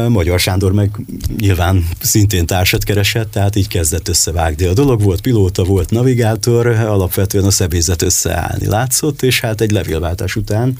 Magyar 0.08 0.40
Sándor 0.40 0.72
meg 0.72 0.90
nyilván 1.38 1.88
szintén 2.00 2.46
társat 2.46 2.84
keresett, 2.84 3.30
tehát 3.30 3.56
így 3.56 3.68
kezdett 3.68 4.08
összevágni 4.08 4.64
a 4.64 4.72
dolog. 4.72 5.02
Volt 5.02 5.20
pilóta, 5.20 5.64
volt 5.64 5.90
navigátor, 5.90 6.66
alapvetően 6.66 7.44
a 7.44 7.50
szebészet 7.50 8.02
összeállni 8.02 8.66
látszott, 8.66 9.22
és 9.22 9.40
hát 9.40 9.60
egy 9.60 9.70
levélváltás 9.70 10.36
után 10.36 10.76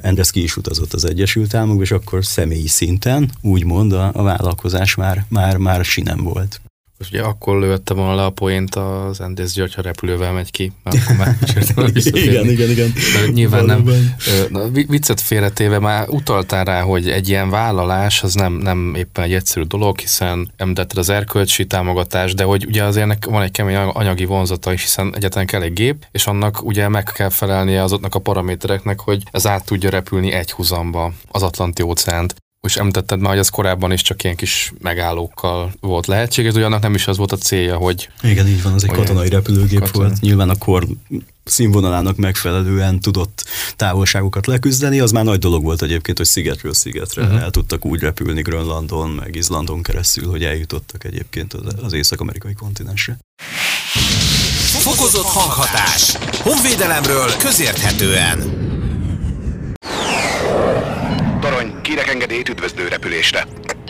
Endres 0.00 0.30
ki 0.30 0.42
is 0.42 0.56
utazott 0.56 0.92
az 0.92 1.04
Egyesült 1.04 1.54
Államokba, 1.54 1.82
és 1.82 1.90
akkor 1.90 2.24
személyi 2.24 2.66
szinten, 2.66 3.30
úgymond 3.40 3.92
a, 3.92 4.10
a 4.14 4.22
vállalkozás 4.22 4.94
már, 4.94 5.24
már, 5.28 5.56
már 5.56 5.84
sinem 5.84 6.22
volt. 6.22 6.60
Most 6.98 7.12
ugye 7.12 7.22
akkor 7.22 7.58
lőtte 7.58 7.94
volna 7.94 8.14
le 8.14 8.24
a 8.24 8.30
poént 8.30 8.74
az 8.74 9.20
Endész 9.20 9.52
György, 9.52 9.74
ha 9.74 9.82
repülővel 9.82 10.32
megy 10.32 10.50
ki, 10.50 10.72
akkor 10.82 11.16
már 11.16 11.36
Igen, 11.94 12.48
igen, 12.48 12.70
igen. 12.70 12.92
De 12.92 13.30
nyilván 13.32 13.66
Valóban. 13.66 13.94
nem. 13.94 14.46
Na, 14.50 14.68
viccet 14.68 15.20
félretéve 15.20 15.78
már 15.78 16.08
utaltál 16.08 16.64
rá, 16.64 16.80
hogy 16.82 17.10
egy 17.10 17.28
ilyen 17.28 17.50
vállalás 17.50 18.22
az 18.22 18.34
nem, 18.34 18.52
nem 18.52 18.94
éppen 18.96 19.24
egy 19.24 19.32
egyszerű 19.32 19.64
dolog, 19.66 19.98
hiszen 19.98 20.52
említetted 20.56 20.98
az 20.98 21.08
erkölcsi 21.08 21.66
támogatás, 21.66 22.34
de 22.34 22.44
hogy 22.44 22.66
ugye 22.66 22.84
azért 22.84 23.24
van 23.24 23.42
egy 23.42 23.50
kemény 23.50 23.76
anyagi 23.76 24.24
vonzata 24.24 24.72
is, 24.72 24.82
hiszen 24.82 25.14
egyetlen 25.16 25.46
kell 25.46 25.62
egy 25.62 25.72
gép, 25.72 26.06
és 26.12 26.26
annak 26.26 26.64
ugye 26.64 26.88
meg 26.88 27.02
kell 27.02 27.28
felelnie 27.30 27.82
azoknak 27.82 28.14
a 28.14 28.18
paramétereknek, 28.18 29.00
hogy 29.00 29.22
ez 29.30 29.46
át 29.46 29.64
tudja 29.64 29.90
repülni 29.90 30.32
egy 30.32 30.50
húzamba 30.50 31.12
az 31.30 31.42
Atlanti 31.42 31.82
óceánt 31.82 32.34
és 32.64 32.76
említetted 32.76 33.20
már, 33.20 33.30
hogy 33.30 33.38
az 33.38 33.48
korábban 33.48 33.92
is 33.92 34.02
csak 34.02 34.24
ilyen 34.24 34.36
kis 34.36 34.72
megállókkal 34.80 35.72
volt 35.80 36.06
lehetséges, 36.06 36.52
hogy 36.52 36.62
annak 36.62 36.82
nem 36.82 36.94
is 36.94 37.06
az 37.06 37.16
volt 37.16 37.32
a 37.32 37.36
célja, 37.36 37.76
hogy... 37.76 38.08
Igen, 38.22 38.48
így 38.48 38.62
van, 38.62 38.72
az 38.72 38.84
egy 38.84 38.90
katonai 38.90 39.28
repülőgép 39.28 39.80
katonai. 39.80 40.08
volt. 40.08 40.20
Nyilván 40.20 40.48
a 40.48 40.58
kor 40.58 40.86
színvonalának 41.44 42.16
megfelelően 42.16 43.00
tudott 43.00 43.44
távolságokat 43.76 44.46
leküzdeni, 44.46 45.00
az 45.00 45.10
már 45.10 45.24
nagy 45.24 45.38
dolog 45.38 45.62
volt 45.62 45.82
egyébként, 45.82 46.16
hogy 46.16 46.26
szigetről 46.26 46.74
szigetre 46.74 47.22
uh-huh. 47.22 47.42
el 47.42 47.50
tudtak 47.50 47.84
úgy 47.84 48.00
repülni 48.00 48.42
Grönlandon, 48.42 49.10
meg 49.10 49.36
Izlandon 49.36 49.82
keresztül, 49.82 50.30
hogy 50.30 50.44
eljutottak 50.44 51.04
egyébként 51.04 51.52
az, 51.52 51.74
az 51.82 51.92
észak-amerikai 51.92 52.52
kontinensre. 52.52 53.18
Fokozott 54.78 55.26
hanghatás. 55.26 56.16
Honvédelemről 56.42 57.30
közérthetően. 57.38 58.62
Torony, 61.40 61.74
kérek 61.94 62.10
engedélyt 62.12 62.48
üdvözlő 62.48 62.88
repülésre. 62.88 63.46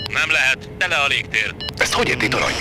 Nem 0.09 0.31
lehet, 0.31 0.71
tele 0.79 0.95
a 0.95 1.07
légtér. 1.09 1.55
Ezt 1.77 1.93
hogy 1.93 2.09
érti, 2.09 2.29
torony? 2.29 2.53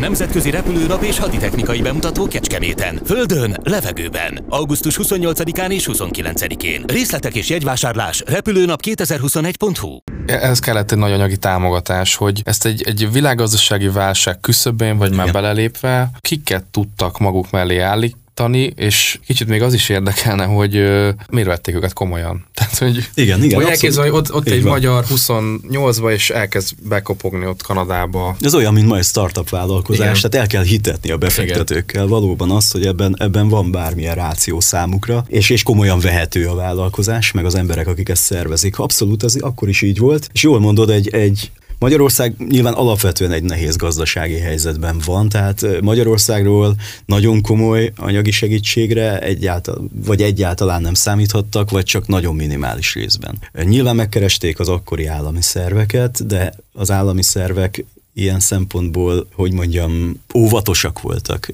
Nemzetközi 0.00 0.50
repülőnap 0.50 1.02
és 1.02 1.18
haditechnikai 1.18 1.82
bemutató 1.82 2.26
Kecskeméten. 2.26 3.00
Földön, 3.04 3.56
levegőben. 3.62 4.44
Augusztus 4.48 4.98
28-án 5.02 5.70
és 5.70 5.88
29-én. 5.92 6.84
Részletek 6.86 7.34
és 7.34 7.48
jegyvásárlás 7.48 8.22
repülőnap2021.hu 8.26 9.98
Ez 10.26 10.58
kellett 10.58 10.92
egy 10.92 10.98
nagy 10.98 11.12
anyagi 11.12 11.36
támogatás, 11.36 12.14
hogy 12.14 12.42
ezt 12.44 12.66
egy, 12.66 12.82
egy 12.82 13.12
világgazdasági 13.12 13.88
válság 13.88 14.40
küszöbén, 14.40 14.96
vagy 14.96 15.10
már 15.10 15.28
Igen. 15.28 15.42
belelépve, 15.42 16.10
kiket 16.20 16.64
tudtak 16.64 17.18
maguk 17.18 17.50
mellé 17.50 17.78
állítani, 17.78 18.22
és 18.74 19.18
kicsit 19.26 19.48
még 19.48 19.62
az 19.62 19.74
is 19.74 19.88
érdekelne, 19.88 20.44
hogy 20.44 20.76
ö, 20.76 21.10
miért 21.30 21.48
vették 21.48 21.74
őket 21.74 21.92
komolyan. 21.92 22.44
Tehát, 22.54 22.78
hogy, 22.78 23.08
Igen, 23.14 23.38
igen, 23.38 23.38
Hogy 23.38 23.44
abszolút. 23.44 23.68
elképzel, 23.68 24.02
hogy 24.02 24.12
ott, 24.12 24.32
ott 24.32 24.48
egy 24.48 24.62
van. 24.62 24.72
magyar 24.72 25.04
28-ba, 25.10 26.12
és 26.12 26.30
elkezd 26.30 26.74
bekopogni 26.88 27.46
ott 27.46 27.62
Kanadába. 27.62 28.36
Ez 28.40 28.54
olyan, 28.54 28.72
mint 28.72 28.86
ma 28.86 28.96
egy 28.96 29.04
startup 29.04 29.48
vállalkozás, 29.48 30.18
Igen. 30.18 30.30
tehát 30.30 30.46
el 30.46 30.46
kell 30.46 30.70
hitetni 30.70 31.10
a 31.10 31.16
befektetőkkel 31.16 32.06
valóban 32.06 32.50
azt, 32.50 32.72
hogy 32.72 32.86
ebben, 32.86 33.16
ebben 33.18 33.48
van 33.48 33.70
bármilyen 33.70 34.14
ráció 34.14 34.60
számukra, 34.60 35.24
és, 35.28 35.50
és 35.50 35.62
komolyan 35.62 36.00
vehető 36.00 36.46
a 36.46 36.54
vállalkozás, 36.54 37.32
meg 37.32 37.44
az 37.44 37.54
emberek, 37.54 37.86
akik 37.86 38.08
ezt 38.08 38.22
szervezik. 38.22 38.78
Abszolút 38.78 39.22
ez 39.24 39.34
akkor 39.34 39.68
is 39.68 39.82
így 39.82 39.98
volt, 39.98 40.28
és 40.32 40.42
jól 40.42 40.60
mondod, 40.60 40.90
egy, 40.90 41.08
egy 41.08 41.50
Magyarország 41.84 42.34
nyilván 42.48 42.72
alapvetően 42.72 43.32
egy 43.32 43.42
nehéz 43.42 43.76
gazdasági 43.76 44.38
helyzetben 44.38 45.00
van, 45.04 45.28
tehát 45.28 45.80
Magyarországról 45.80 46.74
nagyon 47.06 47.42
komoly 47.42 47.92
anyagi 47.96 48.30
segítségre 48.30 49.20
egyáltalán, 49.20 49.90
vagy 50.04 50.22
egyáltalán 50.22 50.82
nem 50.82 50.94
számíthattak, 50.94 51.70
vagy 51.70 51.84
csak 51.84 52.06
nagyon 52.06 52.34
minimális 52.34 52.94
részben. 52.94 53.38
Nyilván 53.62 53.96
megkeresték 53.96 54.58
az 54.60 54.68
akkori 54.68 55.06
állami 55.06 55.42
szerveket, 55.42 56.26
de 56.26 56.54
az 56.72 56.90
állami 56.90 57.22
szervek 57.22 57.84
ilyen 58.14 58.40
szempontból, 58.40 59.26
hogy 59.34 59.52
mondjam, 59.52 60.20
óvatosak 60.34 61.00
voltak. 61.00 61.48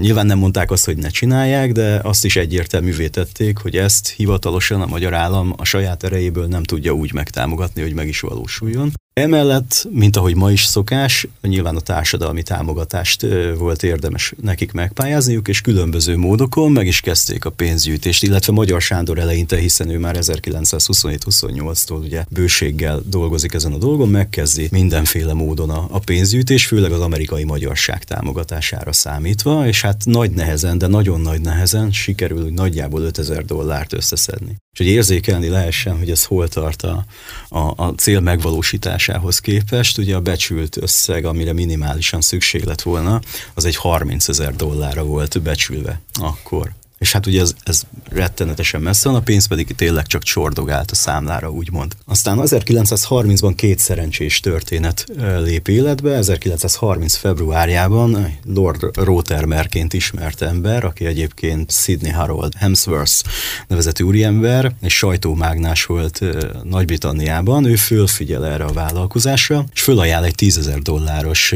Nyilván 0.00 0.26
nem 0.26 0.38
mondták 0.38 0.70
azt, 0.70 0.84
hogy 0.84 0.96
ne 0.96 1.08
csinálják, 1.08 1.72
de 1.72 2.00
azt 2.02 2.24
is 2.24 2.36
egyértelművé 2.36 3.08
tették, 3.08 3.58
hogy 3.58 3.76
ezt 3.76 4.08
hivatalosan 4.08 4.80
a 4.80 4.86
magyar 4.86 5.14
állam 5.14 5.54
a 5.56 5.64
saját 5.64 6.04
erejéből 6.04 6.46
nem 6.46 6.62
tudja 6.62 6.92
úgy 6.92 7.12
megtámogatni, 7.12 7.82
hogy 7.82 7.94
meg 7.94 8.08
is 8.08 8.20
valósuljon. 8.20 8.92
Emellett, 9.14 9.86
mint 9.90 10.16
ahogy 10.16 10.34
ma 10.34 10.50
is 10.50 10.64
szokás, 10.64 11.26
nyilván 11.40 11.76
a 11.76 11.80
társadalmi 11.80 12.42
támogatást 12.42 13.26
volt 13.58 13.82
érdemes 13.82 14.32
nekik 14.42 14.72
megpályázniuk, 14.72 15.48
és 15.48 15.60
különböző 15.60 16.16
módokon 16.16 16.72
meg 16.72 16.86
is 16.86 17.00
kezdték 17.00 17.44
a 17.44 17.50
pénzgyűjtést, 17.50 18.22
illetve 18.22 18.52
Magyar 18.52 18.80
Sándor 18.80 19.18
eleinte, 19.18 19.56
hiszen 19.56 19.88
ő 19.88 19.98
már 19.98 20.16
1927-28-tól 20.20 22.02
ugye 22.02 22.24
bőséggel 22.30 23.02
dolgozik 23.06 23.54
ezen 23.54 23.72
a 23.72 23.78
dolgon, 23.78 24.08
megkezdi 24.08 24.68
mindenféle 24.70 25.32
módon 25.32 25.70
a, 25.70 25.86
a 25.90 25.98
pénzgyűjtés, 25.98 26.66
főleg 26.66 26.92
az 26.92 27.00
amerikai 27.00 27.44
magyarság 27.44 28.04
támogatására 28.04 28.92
számítva, 28.92 29.66
és 29.66 29.80
hát 29.80 30.02
nagy 30.04 30.30
nehezen, 30.30 30.78
de 30.78 30.86
nagyon 30.86 31.20
nagy 31.20 31.40
nehezen 31.40 31.90
sikerül 31.90 32.44
úgy 32.44 32.52
nagyjából 32.52 33.02
5000 33.02 33.44
dollárt 33.44 33.92
összeszedni. 33.92 34.56
És 34.72 34.78
hogy 34.78 34.86
érzékelni 34.86 35.48
lehessen, 35.48 35.98
hogy 35.98 36.10
ez 36.10 36.24
hol 36.24 36.48
tart 36.48 36.82
a, 36.82 37.04
a, 37.48 37.58
a 37.58 37.94
cél 37.96 38.20
megvalósításához 38.20 39.38
képest, 39.38 39.98
ugye 39.98 40.16
a 40.16 40.20
becsült 40.20 40.76
összeg, 40.76 41.24
amire 41.24 41.52
minimálisan 41.52 42.20
szükség 42.20 42.64
lett 42.64 42.82
volna, 42.82 43.20
az 43.54 43.64
egy 43.64 43.76
30 43.76 44.28
ezer 44.28 44.56
dollárra 44.56 45.04
volt 45.04 45.42
becsülve 45.42 46.00
akkor. 46.12 46.72
És 47.02 47.12
hát 47.12 47.26
ugye 47.26 47.40
ez, 47.40 47.54
ez 47.62 47.82
rettenetesen 48.08 48.80
messze 48.80 49.08
van, 49.08 49.18
a 49.18 49.22
pénz 49.22 49.46
pedig 49.46 49.74
tényleg 49.76 50.06
csak 50.06 50.22
csordogált 50.22 50.90
a 50.90 50.94
számlára, 50.94 51.50
úgymond. 51.50 51.92
Aztán 52.06 52.38
1930-ban 52.42 53.52
két 53.56 53.78
szerencsés 53.78 54.40
történet 54.40 55.06
lép 55.44 55.68
életbe. 55.68 56.16
1930 56.16 57.14
februárjában 57.14 58.38
Lord 58.44 58.90
Rothermerként 58.92 59.92
ismert 59.92 60.42
ember, 60.42 60.84
aki 60.84 61.04
egyébként 61.04 61.72
Sidney 61.72 62.10
Harold 62.10 62.54
Hemsworth 62.54 63.24
nevezetű 63.68 64.04
úriember, 64.04 64.74
és 64.82 64.96
sajtómágnás 64.96 65.84
volt 65.84 66.20
Nagy-Britanniában. 66.64 67.64
Ő 67.64 67.76
fölfigyel 67.76 68.46
erre 68.46 68.64
a 68.64 68.72
vállalkozásra, 68.72 69.64
és 69.72 69.82
fölajánl 69.82 70.24
egy 70.24 70.34
10 70.34 70.58
ezer 70.58 70.78
dolláros 70.78 71.54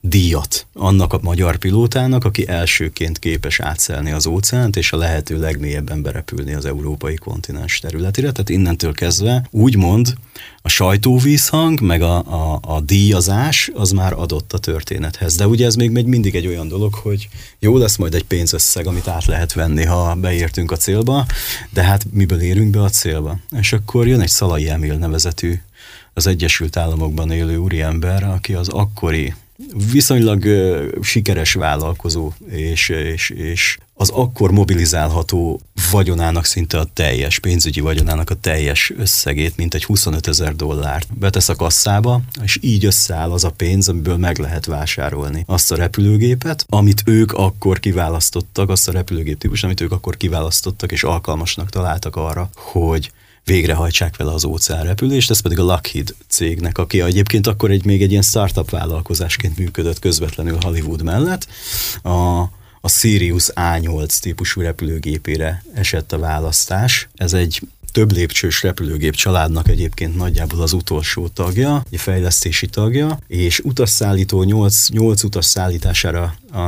díjat 0.00 0.66
annak 0.74 1.12
a 1.12 1.18
magyar 1.22 1.56
pilótának, 1.56 2.24
aki 2.24 2.48
elsőként 2.48 3.18
képes 3.18 3.60
átszelni 3.60 4.10
az 4.10 4.26
óceánt, 4.60 4.76
és 4.76 4.92
a 4.92 4.96
lehető 4.96 5.38
legmélyebben 5.38 6.02
berepülni 6.02 6.54
az 6.54 6.64
európai 6.64 7.14
kontinens 7.14 7.78
területére. 7.78 8.32
Tehát 8.32 8.48
innentől 8.48 8.92
kezdve 8.92 9.46
úgymond 9.50 10.14
a 10.62 10.68
sajtóvízhang, 10.68 11.80
meg 11.80 12.02
a, 12.02 12.16
a, 12.16 12.60
a 12.62 12.80
díjazás 12.80 13.70
az 13.74 13.90
már 13.90 14.12
adott 14.12 14.52
a 14.52 14.58
történethez. 14.58 15.36
De 15.36 15.46
ugye 15.46 15.66
ez 15.66 15.74
még 15.74 15.90
még 15.90 16.06
mindig 16.06 16.34
egy 16.34 16.46
olyan 16.46 16.68
dolog, 16.68 16.94
hogy 16.94 17.28
jó 17.58 17.76
lesz 17.76 17.96
majd 17.96 18.14
egy 18.14 18.24
pénzösszeg, 18.24 18.86
amit 18.86 19.08
át 19.08 19.24
lehet 19.24 19.52
venni, 19.52 19.84
ha 19.84 20.14
beértünk 20.14 20.70
a 20.70 20.76
célba, 20.76 21.26
de 21.70 21.82
hát 21.82 22.06
miből 22.12 22.40
érünk 22.40 22.70
be 22.70 22.82
a 22.82 22.88
célba? 22.88 23.38
És 23.60 23.72
akkor 23.72 24.06
jön 24.06 24.20
egy 24.20 24.28
Szalai 24.28 24.68
Emil 24.68 24.94
nevezetű 24.94 25.60
az 26.14 26.26
Egyesült 26.26 26.76
Államokban 26.76 27.30
élő 27.30 27.56
úriember, 27.56 28.22
aki 28.22 28.54
az 28.54 28.68
akkori 28.68 29.34
viszonylag 29.92 30.46
sikeres 31.02 31.52
vállalkozó, 31.52 32.32
és, 32.50 32.88
és, 32.88 33.30
és 33.30 33.78
az 34.00 34.10
akkor 34.10 34.50
mobilizálható 34.50 35.60
vagyonának 35.90 36.44
szinte 36.44 36.78
a 36.78 36.84
teljes, 36.84 37.38
pénzügyi 37.38 37.80
vagyonának 37.80 38.30
a 38.30 38.34
teljes 38.34 38.92
összegét, 38.96 39.56
mint 39.56 39.74
egy 39.74 39.84
25 39.84 40.26
ezer 40.26 40.56
dollárt 40.56 41.18
betesz 41.18 41.48
a 41.48 41.56
kasszába, 41.56 42.20
és 42.42 42.58
így 42.60 42.84
összeáll 42.84 43.30
az 43.30 43.44
a 43.44 43.50
pénz, 43.50 43.88
amiből 43.88 44.16
meg 44.16 44.38
lehet 44.38 44.66
vásárolni 44.66 45.44
azt 45.46 45.72
a 45.72 45.76
repülőgépet, 45.76 46.66
amit 46.68 47.02
ők 47.04 47.32
akkor 47.32 47.80
kiválasztottak, 47.80 48.68
azt 48.68 48.88
a 48.88 48.92
repülőgép 48.92 49.38
típus, 49.38 49.62
amit 49.62 49.80
ők 49.80 49.92
akkor 49.92 50.16
kiválasztottak, 50.16 50.92
és 50.92 51.02
alkalmasnak 51.02 51.70
találtak 51.70 52.16
arra, 52.16 52.50
hogy 52.54 53.12
végrehajtsák 53.44 54.16
vele 54.16 54.32
az 54.32 54.44
óceánrepülést, 54.44 55.30
ez 55.30 55.40
pedig 55.40 55.58
a 55.58 55.62
Lockheed 55.62 56.14
cégnek, 56.28 56.78
aki 56.78 57.00
egyébként 57.00 57.46
akkor 57.46 57.70
egy, 57.70 57.84
még 57.84 58.02
egy 58.02 58.10
ilyen 58.10 58.22
startup 58.22 58.70
vállalkozásként 58.70 59.58
működött 59.58 59.98
közvetlenül 59.98 60.58
Hollywood 60.60 61.02
mellett. 61.02 61.46
A, 62.02 62.44
a 62.80 62.88
Sirius 62.88 63.50
A8 63.54 64.18
típusú 64.18 64.60
repülőgépére 64.60 65.62
esett 65.74 66.12
a 66.12 66.18
választás. 66.18 67.08
Ez 67.14 67.32
egy 67.32 67.60
több 67.92 68.12
lépcsős 68.12 68.62
repülőgép 68.62 69.14
családnak 69.14 69.68
egyébként 69.68 70.16
nagyjából 70.16 70.60
az 70.60 70.72
utolsó 70.72 71.28
tagja, 71.28 71.84
egy 71.90 72.00
fejlesztési 72.00 72.66
tagja, 72.66 73.18
és 73.26 73.58
utasszállító 73.58 74.42
8, 74.42 74.88
8 74.88 75.22
utas 75.22 75.44
szállítására 75.44 76.34
a, 76.52 76.58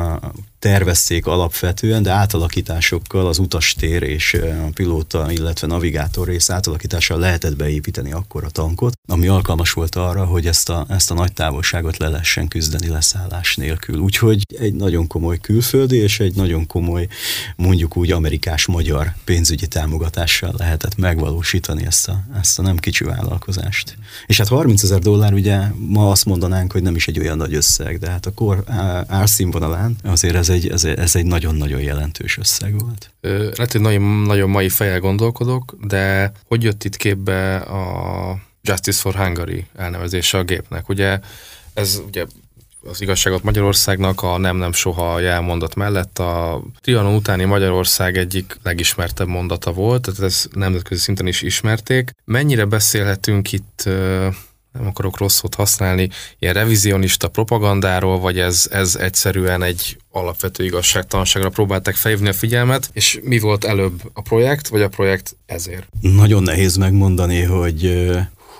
tervezték 0.63 1.27
alapvetően, 1.27 2.03
de 2.03 2.11
átalakításokkal 2.11 3.27
az 3.27 3.39
utastér 3.39 4.03
és 4.03 4.35
a 4.35 4.71
pilóta, 4.75 5.33
illetve 5.33 5.67
navigátor 5.67 6.29
rész 6.29 6.51
átalakítással 6.51 7.19
lehetett 7.19 7.57
beépíteni 7.57 8.13
akkor 8.13 8.45
a 8.45 8.51
tankot, 8.51 8.93
ami 9.09 9.27
alkalmas 9.27 9.73
volt 9.73 9.95
arra, 9.95 10.25
hogy 10.25 10.47
ezt 10.47 10.69
a, 10.69 10.87
ezt 10.89 11.11
a 11.11 11.15
nagy 11.15 11.33
távolságot 11.33 11.97
le 11.97 12.09
lehessen 12.09 12.49
küzdeni 12.49 12.89
leszállás 12.89 13.57
nélkül. 13.57 13.99
Úgyhogy 13.99 14.43
egy 14.59 14.75
nagyon 14.75 15.07
komoly 15.07 15.39
külföldi 15.39 15.97
és 15.97 16.21
egy 16.21 16.35
nagyon 16.35 16.67
komoly, 16.67 17.09
mondjuk 17.57 17.97
úgy 17.97 18.13
amerikás-magyar 18.13 19.13
pénzügyi 19.25 19.67
támogatássál 19.67 20.55
lehetett 20.57 20.97
megvalósítani 20.97 21.87
ezt 21.87 22.09
a, 22.09 22.25
ezt 22.41 22.59
a 22.59 22.63
nem 22.63 22.77
kicsi 22.77 23.05
vállalkozást. 23.05 23.97
És 24.27 24.39
hát 24.39 24.49
30 24.49 24.83
ezer 24.83 24.99
dollár 24.99 25.33
ugye 25.33 25.61
ma 25.77 26.11
azt 26.11 26.25
mondanánk, 26.25 26.73
hogy 26.73 26.83
nem 26.83 26.95
is 26.95 27.09
egy 27.09 27.19
olyan 27.19 27.37
nagy 27.37 27.55
összeg, 27.55 27.99
de 27.99 28.11
hát 28.11 28.27
a 28.27 28.33
kor 28.33 28.65
árszínvonalán 29.07 29.97
azért 30.03 30.35
ez 30.35 30.51
egy, 30.53 30.69
ez, 30.69 30.85
ez 30.85 31.17
egy 31.17 31.27
nagyon-nagyon 31.27 31.81
jelentős 31.81 32.39
összeg 32.39 32.79
volt. 32.81 33.11
Ö, 33.21 33.51
Lehet, 33.57 33.73
hogy 33.73 33.81
nagyon, 33.81 34.03
nagyon 34.03 34.51
mai 34.51 34.69
fejjel 34.69 35.01
gondolkodok, 35.01 35.77
de 35.85 36.33
hogy 36.47 36.63
jött 36.63 36.85
itt 36.85 36.97
képbe 36.97 37.57
a 37.57 38.37
Justice 38.63 39.01
for 39.01 39.15
Hungary 39.15 39.67
elnevezése 39.77 40.39
a 40.39 40.43
gépnek? 40.43 40.89
Ugye 40.89 41.21
ez 41.75 42.03
ugye 42.07 42.25
az 42.85 43.01
igazságot 43.01 43.43
Magyarországnak 43.43 44.23
a 44.23 44.39
nem 44.39 44.57
nem 44.57 44.73
soha 44.73 45.21
jelmondat 45.21 45.75
mellett 45.75 46.19
a 46.19 46.63
Trianon 46.81 47.15
utáni 47.15 47.45
Magyarország 47.45 48.17
egyik 48.17 48.57
legismertebb 48.63 49.29
mondata 49.29 49.73
volt, 49.73 50.03
tehát 50.03 50.21
ez 50.21 50.47
nemzetközi 50.53 51.01
szinten 51.01 51.27
is 51.27 51.43
ismerték. 51.43 52.11
Mennyire 52.25 52.65
beszélhetünk 52.65 53.53
itt 53.53 53.89
nem 54.73 54.87
akarok 54.87 55.19
rossz 55.19 55.35
szót 55.35 55.55
használni, 55.55 56.09
ilyen 56.39 56.55
revizionista 56.55 57.29
propagandáról, 57.29 58.19
vagy 58.19 58.39
ez, 58.39 58.69
ez 58.71 58.95
egyszerűen 58.95 59.63
egy 59.63 59.97
alapvető 60.11 60.65
igazságtalanságra 60.65 61.49
próbálták 61.49 61.95
felhívni 61.95 62.29
a 62.29 62.33
figyelmet, 62.33 62.91
és 62.93 63.21
mi 63.23 63.39
volt 63.39 63.65
előbb 63.65 64.01
a 64.13 64.23
projekt, 64.23 64.69
vagy 64.69 64.83
a 64.83 64.89
projekt 64.89 65.37
ezért? 65.47 65.89
Nagyon 66.01 66.43
nehéz 66.43 66.77
megmondani, 66.77 67.43
hogy 67.43 68.11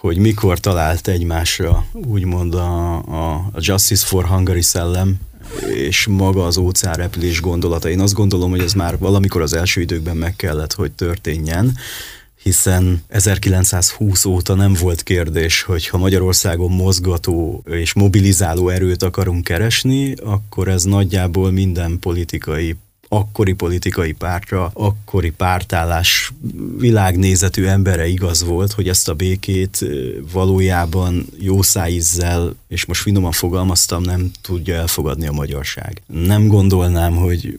hogy 0.01 0.17
mikor 0.17 0.59
talált 0.59 1.09
egymásra 1.09 1.87
úgymond 1.93 2.55
a, 2.55 2.97
a 2.97 3.51
Justice 3.57 4.07
for 4.07 4.25
Hungary 4.25 4.63
szellem, 4.63 5.21
és 5.75 6.07
maga 6.07 6.47
az 6.47 6.57
óceánrepülés 6.57 7.41
gondolata. 7.41 7.89
Én 7.89 8.01
azt 8.01 8.15
gondolom, 8.15 8.51
hogy 8.51 8.61
ez 8.61 8.73
már 8.73 8.99
valamikor 8.99 9.43
az 9.43 9.53
első 9.53 9.81
időkben 9.81 10.17
meg 10.17 10.37
kellett, 10.37 10.73
hogy 10.73 10.93
történjen, 10.93 11.77
hiszen 12.43 13.03
1920 13.09 14.25
óta 14.25 14.55
nem 14.55 14.73
volt 14.81 15.03
kérdés, 15.03 15.63
hogy 15.63 15.89
ha 15.89 15.99
Magyarországon 15.99 16.71
mozgató 16.71 17.63
és 17.67 17.93
mobilizáló 17.93 18.69
erőt 18.69 19.03
akarunk 19.03 19.45
keresni, 19.45 20.15
akkor 20.15 20.69
ez 20.69 20.85
nagyjából 20.85 21.51
minden 21.51 21.99
politikai 21.99 22.77
akkori 23.09 23.53
politikai 23.53 24.13
pártra, 24.13 24.71
akkori 24.75 25.31
pártállás 25.31 26.33
világnézetű 26.79 27.65
embere 27.65 28.07
igaz 28.07 28.45
volt, 28.45 28.73
hogy 28.73 28.89
ezt 28.89 29.09
a 29.09 29.15
békét 29.15 29.85
valójában 30.33 31.27
jó 31.39 31.63
szájízzel, 31.63 32.55
és 32.69 32.85
most 32.85 33.01
finoman 33.01 33.33
fogalmaztam, 33.33 34.03
nem 34.03 34.31
tudja 34.41 34.75
elfogadni 34.75 35.27
a 35.27 35.33
magyarság. 35.33 36.03
Nem 36.07 36.47
gondolnám, 36.47 37.17
hogy 37.17 37.59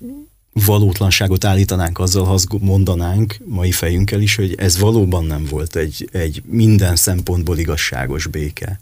valótlanságot 0.53 1.43
állítanánk 1.43 1.99
azzal, 1.99 2.25
ha 2.25 2.33
azt 2.33 2.47
mondanánk 2.59 3.37
mai 3.45 3.71
fejünkkel 3.71 4.21
is, 4.21 4.35
hogy 4.35 4.55
ez 4.57 4.79
valóban 4.79 5.25
nem 5.25 5.45
volt 5.49 5.75
egy, 5.75 6.09
egy 6.11 6.41
minden 6.45 6.95
szempontból 6.95 7.57
igazságos 7.57 8.27
béke. 8.27 8.79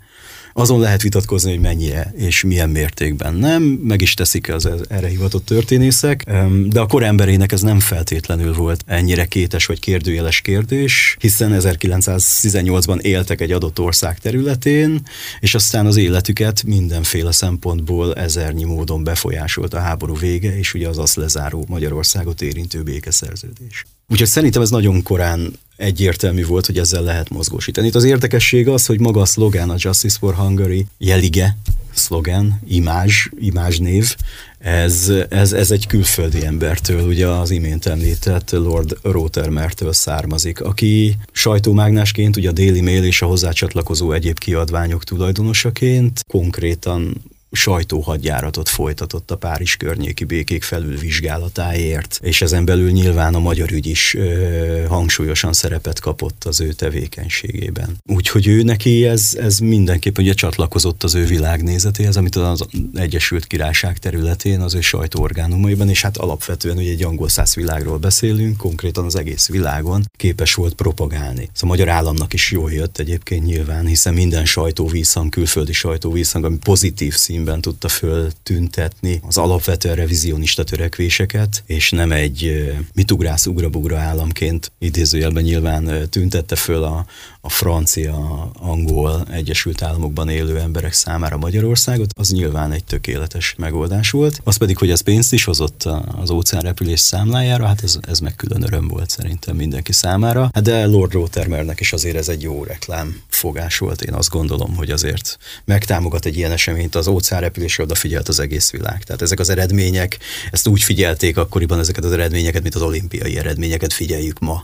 Azon 0.62 0.80
lehet 0.80 1.02
vitatkozni, 1.02 1.50
hogy 1.50 1.60
mennyire 1.60 2.14
és 2.18 2.44
milyen 2.44 2.70
mértékben 2.70 3.34
nem, 3.34 3.64
meg 3.64 4.02
is 4.02 4.14
teszik 4.14 4.54
az 4.54 4.70
erre 4.90 5.08
hivatott 5.08 5.46
történészek, 5.46 6.24
de 6.66 6.80
a 6.80 6.86
kor 6.86 7.04
emberének 7.04 7.52
ez 7.52 7.62
nem 7.62 7.80
feltétlenül 7.80 8.54
volt 8.54 8.84
ennyire 8.86 9.26
kétes 9.26 9.66
vagy 9.66 9.80
kérdőjeles 9.80 10.42
kérdés, 10.42 11.16
hiszen 11.20 11.52
1918-ban 11.54 13.00
éltek 13.00 13.42
egy 13.42 13.52
adott 13.52 13.80
ország 13.80 14.20
területén, 14.20 15.02
és 15.40 15.56
aztán 15.56 15.86
az 15.86 15.98
életüket 15.98 16.64
mindenféle 16.64 17.32
szempontból 17.32 18.16
ezernyi 18.16 18.64
módon 18.64 19.04
befolyásolt 19.04 19.74
a 19.74 19.80
háború 19.80 20.18
vége, 20.18 20.58
és 20.58 20.74
ugye 20.74 20.88
az 20.88 20.98
azt 20.98 21.16
lezáró 21.16 21.66
Magyarországot 21.68 22.42
érintő 22.42 22.84
békeszerződés. 22.84 23.86
Úgyhogy 24.12 24.28
szerintem 24.28 24.62
ez 24.62 24.70
nagyon 24.70 25.04
korán 25.04 25.54
egyértelmű 25.78 26.46
volt, 26.46 26.66
hogy 26.66 26.78
ezzel 26.78 27.04
lehet 27.04 27.30
mozgósítani. 27.30 27.88
Itt 27.88 27.96
az 27.96 28.04
érdekesség 28.04 28.68
az, 28.68 28.86
hogy 28.86 29.00
maga 29.00 29.22
a 29.22 29.26
szlogán, 29.26 29.70
a 29.70 29.76
Justice 29.78 30.18
for 30.20 30.34
Hungary 30.34 30.86
jelige 30.98 31.58
szlogán, 31.94 32.60
imázs, 32.68 33.28
imázsnév, 33.40 34.16
ez, 34.60 35.12
ez, 35.30 35.54
ez 35.54 35.72
egy 35.72 35.88
külföldi 35.88 36.46
embertől, 36.46 37.08
ugye 37.08 37.28
az 37.28 37.50
imént 37.50 37.86
említett 37.86 38.52
Lord 38.52 38.98
Rothermertől 39.02 39.94
származik, 39.94 40.62
aki 40.62 41.18
sajtómágnásként, 41.32 42.38
ugye 42.38 42.50
a 42.50 42.52
Daily 42.52 42.82
Mail 42.82 43.04
és 43.04 43.22
a 43.22 43.26
hozzácsatlakozó 43.26 44.12
egyéb 44.12 44.40
kiadványok 44.40 45.04
tulajdonosaként 45.04 46.26
konkrétan 46.28 47.22
sajtóhadjáratot 47.52 48.70
folytatott 48.70 49.32
a 49.32 49.36
Párizs 49.36 49.76
környéki 49.76 50.24
békék 50.24 50.64
felülvizsgálatáért, 50.64 52.20
és 52.24 52.42
ezen 52.42 52.66
belül 52.66 52.92
nyilván 52.92 53.36
a 53.36 53.40
magyar 53.40 53.72
ügy 53.72 53.88
is 53.88 54.14
ö, 54.14 54.86
hangsúlyosan 54.88 55.54
szerepet 55.54 56.00
kapott 56.00 56.44
az 56.44 56.62
ő 56.62 56.72
tevékenységében. 56.74 57.98
Úgyhogy 58.06 58.48
ő 58.48 58.64
neki 58.64 59.06
ez, 59.06 59.38
ez 59.40 59.60
mindenképp 59.60 60.18
ugye 60.18 60.34
csatlakozott 60.34 61.04
az 61.04 61.16
ő 61.16 61.26
világnézetéhez, 61.26 62.18
amit 62.18 62.36
az 62.36 62.66
Egyesült 62.94 63.48
Királyság 63.48 63.98
területén, 63.98 64.62
az 64.62 64.76
ő 64.76 64.82
sajtóorgánumaiban, 64.82 65.90
és 65.90 66.02
hát 66.02 66.18
alapvetően 66.18 66.78
ugye 66.78 66.92
egy 66.92 67.04
angol 67.04 67.30
száz 67.30 67.56
világról 67.56 67.98
beszélünk, 67.98 68.58
konkrétan 68.58 69.06
az 69.06 69.16
egész 69.16 69.48
világon 69.48 70.06
képes 70.18 70.54
volt 70.54 70.74
propagálni. 70.74 71.50
Szóval 71.54 71.60
a 71.62 71.66
magyar 71.66 71.90
államnak 71.90 72.34
is 72.34 72.52
jól 72.52 72.72
jött 72.72 72.98
egyébként 72.98 73.46
nyilván, 73.46 73.86
hiszen 73.86 74.14
minden 74.14 74.46
sajtóvízhang, 74.46 75.30
külföldi 75.30 75.74
sajtóvízhang, 75.74 76.46
ami 76.46 76.58
pozitív 76.58 77.14
szín 77.16 77.41
filmben 77.42 77.62
tudta 77.62 77.88
föltüntetni 77.88 79.22
az 79.28 79.38
alapvetően 79.38 79.96
revizionista 79.96 80.64
törekvéseket, 80.64 81.64
és 81.66 81.90
nem 81.90 82.12
egy 82.12 82.72
mitugrász 82.94 83.46
ugrabugra 83.46 83.98
államként 83.98 84.72
idézőjelben 84.80 85.44
nyilván 85.44 86.10
tüntette 86.10 86.56
föl 86.56 86.84
a, 86.84 87.06
a 87.44 87.50
francia, 87.50 88.52
angol, 88.60 89.26
Egyesült 89.32 89.82
Államokban 89.82 90.30
élő 90.30 90.60
emberek 90.60 90.94
számára 90.94 91.38
Magyarországot, 91.38 92.14
az 92.18 92.32
nyilván 92.32 92.72
egy 92.72 92.84
tökéletes 92.84 93.56
megoldás 93.58 94.12
volt. 94.12 94.42
Az 94.44 94.58
pedig, 94.58 94.78
hogy 94.78 94.92
ez 94.92 95.02
pénzt 95.02 95.34
is 95.34 95.44
hozott 95.44 95.84
az 96.22 96.30
óceánrepülés 96.30 97.00
számlájára, 97.00 97.66
hát 97.66 97.84
ez, 97.84 97.98
ez 98.08 98.20
meg 98.20 98.36
külön 98.36 98.64
öröm 98.64 98.88
volt 98.88 99.10
szerintem 99.10 99.56
mindenki 99.56 99.92
számára. 99.92 100.50
Hát 100.54 100.64
de 100.64 100.86
Lord 100.86 101.12
Rothermernek 101.12 101.80
is 101.80 101.94
azért 101.94 102.16
ez 102.16 102.30
egy 102.30 102.42
jó 102.42 102.64
reklám 102.64 103.22
fogás 103.28 103.78
volt. 103.78 104.02
Én 104.02 104.14
azt 104.14 104.30
gondolom, 104.30 104.76
hogy 104.76 104.92
azért 104.92 105.38
megtámogat 105.66 106.26
egy 106.26 106.38
ilyen 106.38 106.52
eseményt 106.52 106.96
az 106.96 107.08
óceánrepülésre 107.08 107.84
odafigyelt 107.84 108.28
az 108.28 108.40
egész 108.40 108.72
világ. 108.72 109.04
Tehát 109.04 109.22
ezek 109.22 109.40
az 109.40 109.50
eredmények, 109.50 110.18
ezt 110.52 110.68
úgy 110.68 110.84
figyelték 110.84 111.38
akkoriban 111.38 111.80
ezeket 111.80 112.04
az 112.04 112.12
eredményeket, 112.12 112.62
mint 112.62 112.76
az 112.76 112.82
olimpiai 112.82 113.38
eredményeket 113.38 113.94
figyeljük 113.94 114.40
ma. 114.40 114.64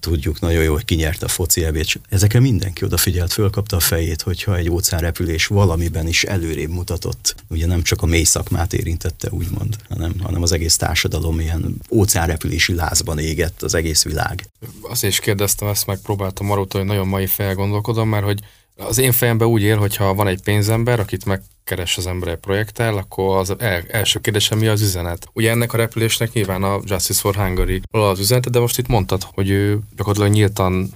Tudjuk 0.00 0.40
nagyon 0.40 0.62
jó, 0.62 0.72
hogy 0.72 0.84
ki 0.84 0.94
nyerte 0.94 1.24
a 1.24 1.28
foci 1.28 1.64
ebét. 1.64 2.00
Ezekre 2.08 2.40
mindenki 2.40 2.84
odafigyelt, 2.84 3.32
fölkapta 3.32 3.76
a 3.76 3.80
fejét, 3.80 4.22
hogyha 4.22 4.56
egy 4.56 4.70
óceánrepülés 4.70 5.46
valamiben 5.46 6.06
is 6.06 6.24
előrébb 6.24 6.70
mutatott. 6.70 7.34
Ugye 7.48 7.66
nem 7.66 7.82
csak 7.82 8.02
a 8.02 8.06
mély 8.06 8.24
szakmát 8.24 8.72
érintette, 8.72 9.28
úgymond, 9.30 9.76
hanem, 9.88 10.14
hanem 10.22 10.42
az 10.42 10.52
egész 10.52 10.76
társadalom 10.76 11.40
ilyen 11.40 11.80
óceánrepülési 11.90 12.74
lázban 12.74 13.18
égett, 13.18 13.62
az 13.62 13.74
egész 13.74 14.04
világ. 14.04 14.48
Azért 14.82 15.12
is 15.12 15.20
kérdeztem, 15.20 15.68
ezt 15.68 15.86
megpróbáltam 15.86 16.50
arról, 16.50 16.66
hogy 16.70 16.84
nagyon 16.84 17.08
mai 17.08 17.26
felgondolkodom, 17.26 18.08
mert 18.08 18.24
hogy 18.24 18.40
az 18.78 18.98
én 18.98 19.12
fejemben 19.12 19.48
úgy 19.48 19.62
él, 19.62 19.76
hogyha 19.76 20.14
van 20.14 20.26
egy 20.26 20.42
pénzember, 20.42 21.00
akit 21.00 21.24
megkeres 21.24 21.96
az 21.96 22.06
ember 22.06 22.28
egy 22.28 22.36
projekttel, 22.36 22.96
akkor 22.96 23.36
az 23.36 23.54
el, 23.58 23.82
első 23.88 24.20
kérdésem 24.20 24.58
mi 24.58 24.66
az 24.66 24.80
üzenet. 24.80 25.28
Ugye 25.32 25.50
ennek 25.50 25.72
a 25.72 25.76
repülésnek 25.76 26.32
nyilván 26.32 26.62
a 26.62 26.80
Justice 26.84 27.20
for 27.20 27.34
Hungary 27.34 27.80
az 27.90 28.18
üzenet, 28.18 28.50
de 28.50 28.58
most 28.58 28.78
itt 28.78 28.86
mondtad, 28.86 29.22
hogy 29.34 29.50
ő 29.50 29.78
gyakorlatilag 29.96 30.32
nyíltan 30.32 30.90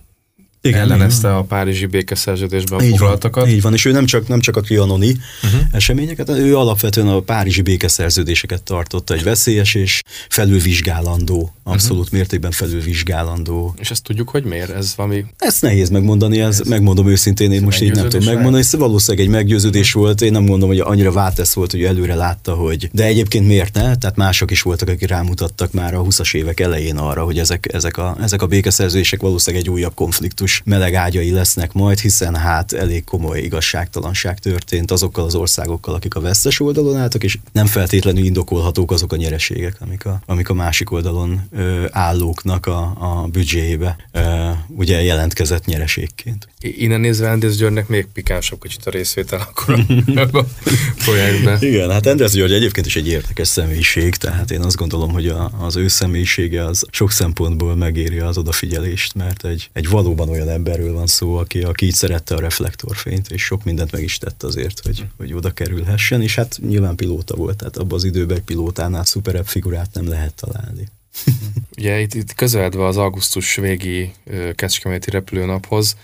igen, 0.65 0.81
ellenezte 0.81 1.29
igen. 1.29 1.41
a 1.41 1.43
Párizsi 1.43 1.87
békeszerződésben 1.87 2.81
így 2.83 2.91
foglaltakat. 2.91 3.45
Van, 3.45 3.53
így 3.53 3.63
van, 3.63 3.73
és 3.73 3.85
ő 3.85 3.91
nem 3.91 4.07
csak, 4.07 4.29
nem 4.29 4.41
csak 4.41 4.57
a 4.57 4.61
trianoni 4.61 5.17
uh-huh. 5.43 5.61
eseményeket, 5.73 6.29
ő 6.29 6.57
alapvetően 6.57 7.09
a 7.09 7.21
Párizsi 7.21 7.63
békeszerződéseket 7.63 8.63
tartotta 8.63 9.15
egy 9.15 9.23
veszélyes 9.23 9.75
és 9.75 10.03
felülvizsgálandó, 10.29 11.55
abszolút 11.63 12.03
uh-huh. 12.03 12.19
mértékben 12.19 12.51
felülvizsgálandó. 12.51 13.75
És 13.79 13.91
ezt 13.91 14.03
tudjuk, 14.03 14.29
hogy 14.29 14.45
miért? 14.45 14.71
Ez 14.71 14.93
valami... 14.97 15.25
Ezt 15.39 15.63
nehéz 15.63 15.91
megmondani, 15.91 16.41
ez, 16.41 16.61
ez 16.61 16.69
megmondom 16.69 17.09
őszintén, 17.09 17.53
én 17.53 17.63
most 17.63 17.83
így 17.83 17.95
nem 17.95 18.09
tudom 18.09 18.27
megmondani, 18.27 18.63
ez 18.63 18.77
valószínűleg 18.77 19.27
egy 19.27 19.33
meggyőződés 19.33 19.89
uh-huh. 19.89 20.03
volt, 20.03 20.21
én 20.21 20.33
nem 20.33 20.43
mondom, 20.43 20.69
hogy 20.69 20.79
annyira 20.79 21.13
váltesz 21.13 21.55
volt, 21.55 21.71
hogy 21.71 21.83
előre 21.85 22.15
látta, 22.15 22.55
hogy... 22.55 22.89
De 22.93 23.05
egyébként 23.05 23.47
miért 23.47 23.75
ne? 23.75 23.97
Tehát 23.97 24.17
mások 24.17 24.51
is 24.51 24.63
voltak, 24.63 24.89
akik 24.89 25.09
rámutattak 25.09 25.73
már 25.73 25.95
a 25.95 26.03
20-as 26.03 26.35
évek 26.35 26.61
elején 26.61 26.97
arra, 26.97 27.25
hogy 27.25 27.39
ezek, 27.39 27.69
ezek, 27.73 27.97
a, 27.97 28.17
ezek 28.21 28.43
a 28.43 28.47
békeszerződések 28.47 29.21
valószínűleg 29.21 29.67
egy 29.67 29.73
újabb 29.73 29.95
konfliktus 29.95 30.52
konfliktus 30.53 30.63
meleg 30.65 30.95
ágyai 30.95 31.31
lesznek 31.31 31.73
majd, 31.73 31.99
hiszen 31.99 32.37
hát 32.37 32.73
elég 32.73 33.05
komoly 33.05 33.41
igazságtalanság 33.41 34.39
történt 34.39 34.91
azokkal 34.91 35.25
az 35.25 35.35
országokkal, 35.35 35.95
akik 35.95 36.15
a 36.15 36.21
vesztes 36.21 36.61
oldalon 36.61 36.97
álltak, 36.97 37.25
és 37.25 37.39
nem 37.53 37.67
feltétlenül 37.67 38.25
indokolhatók 38.25 38.91
azok 38.91 39.13
a 39.13 39.17
nyereségek, 39.17 39.77
amik 39.81 40.07
a, 40.07 40.21
amik 40.27 40.49
a 40.49 40.55
másik 40.55 40.91
oldalon 40.91 41.41
ö, 41.51 41.87
állóknak 41.91 42.67
a, 42.67 42.81
a 42.99 43.29
büdzséjébe 43.33 43.97
ö, 44.13 44.51
ugye 44.69 45.03
jelentkezett 45.03 45.65
nyereségként. 45.65 46.49
Innen 46.61 47.01
nézve 47.01 47.31
Andrész 47.31 47.57
Györgynek 47.57 47.89
még 47.89 48.07
pikánsabb 48.13 48.63
kicsit 48.63 48.87
a 48.87 48.91
részvétel 48.91 49.41
akkor 49.41 49.85
a 50.15 50.45
projektben. 51.05 51.59
Igen, 51.61 51.91
hát 51.91 52.07
Andrész 52.07 52.33
György 52.33 52.53
egyébként 52.53 52.87
is 52.87 52.97
egy 52.97 53.09
érdekes 53.09 53.49
személyiség, 53.49 54.17
tehát 54.17 54.51
én 54.51 54.61
azt 54.61 54.77
gondolom, 54.77 55.13
hogy 55.13 55.29
a, 55.29 55.51
az 55.61 55.77
ő 55.77 55.89
személyisége 55.89 56.65
az 56.65 56.87
sok 56.91 57.11
szempontból 57.11 57.77
megéri 57.77 58.19
az 58.19 58.39
odafigyelést, 58.39 59.15
mert 59.15 59.45
egy, 59.45 59.71
egy 59.73 59.89
valóban 59.89 60.29
olyan 60.29 60.42
olyan 60.43 60.55
emberről 60.55 60.93
van 60.93 61.07
szó, 61.07 61.37
aki, 61.37 61.63
aki 61.63 61.87
így 61.87 61.95
szerette 61.95 62.35
a 62.35 62.41
reflektorfényt, 62.41 63.31
és 63.31 63.45
sok 63.45 63.65
mindent 63.65 63.93
meg 63.93 64.03
is 64.03 64.19
tett 64.19 64.43
azért, 64.43 64.81
hogy, 64.81 65.07
hogy 65.17 65.33
oda 65.33 65.51
kerülhessen, 65.51 66.23
és 66.23 66.35
hát 66.35 66.59
nyilván 66.67 66.97
pilóta 66.97 67.37
volt, 67.37 67.57
tehát 67.57 67.77
abban 67.77 67.99
az 67.99 68.05
időben 68.05 68.37
egy 68.37 68.43
pilótánál 68.43 69.05
szuperebb 69.05 69.47
figurát 69.47 69.89
nem 69.93 70.09
lehet 70.09 70.35
találni. 70.35 70.89
Ugye 71.79 72.01
itt, 72.01 72.15
itt 72.15 72.35
közeledve 72.35 72.87
az 72.87 72.97
augusztus 72.97 73.55
végi 73.55 74.13
Kecskeméti 74.55 75.11
repülőnaphoz, 75.11 75.97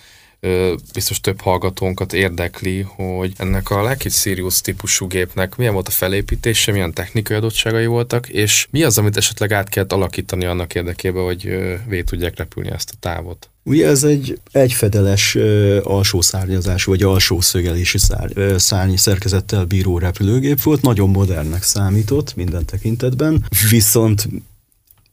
biztos 0.93 1.21
több 1.21 1.41
hallgatónkat 1.41 2.13
érdekli, 2.13 2.81
hogy 2.81 3.33
ennek 3.37 3.71
a 3.71 3.81
Lockheed 3.81 4.13
Sirius 4.13 4.61
típusú 4.61 5.07
gépnek 5.07 5.57
milyen 5.57 5.73
volt 5.73 5.89
a 5.89 5.91
felépítése, 5.91 6.73
milyen 6.73 6.93
technikai 6.93 7.37
adottságai 7.37 7.87
voltak, 7.87 8.29
és 8.29 8.69
mi 8.71 8.83
az, 8.83 8.99
amit 8.99 9.17
esetleg 9.17 9.53
át 9.53 9.69
kellett 9.69 9.93
alakítani 9.93 10.45
annak 10.45 10.75
érdekében, 10.75 11.25
hogy 11.25 11.59
vé 11.89 12.03
tudják 12.03 12.37
repülni 12.37 12.71
ezt 12.71 12.91
a 12.91 12.97
távot? 13.01 13.51
Ugye 13.63 13.87
ez 13.87 14.05
egy 14.05 14.41
egyfedeles 14.53 15.35
uh, 15.35 15.79
alsó 15.83 16.21
szárnyazás, 16.21 16.85
vagy 16.85 17.03
alsó 17.03 17.41
szögelési 17.41 17.99
szárny, 17.99 18.41
uh, 18.41 18.57
szárny 18.57 18.95
szerkezettel 18.95 19.65
bíró 19.65 19.99
repülőgép 19.99 20.63
volt, 20.63 20.83
nagyon 20.83 21.11
modernnek 21.11 21.63
számított 21.63 22.37
minden 22.37 22.65
tekintetben, 22.65 23.45
viszont 23.71 24.29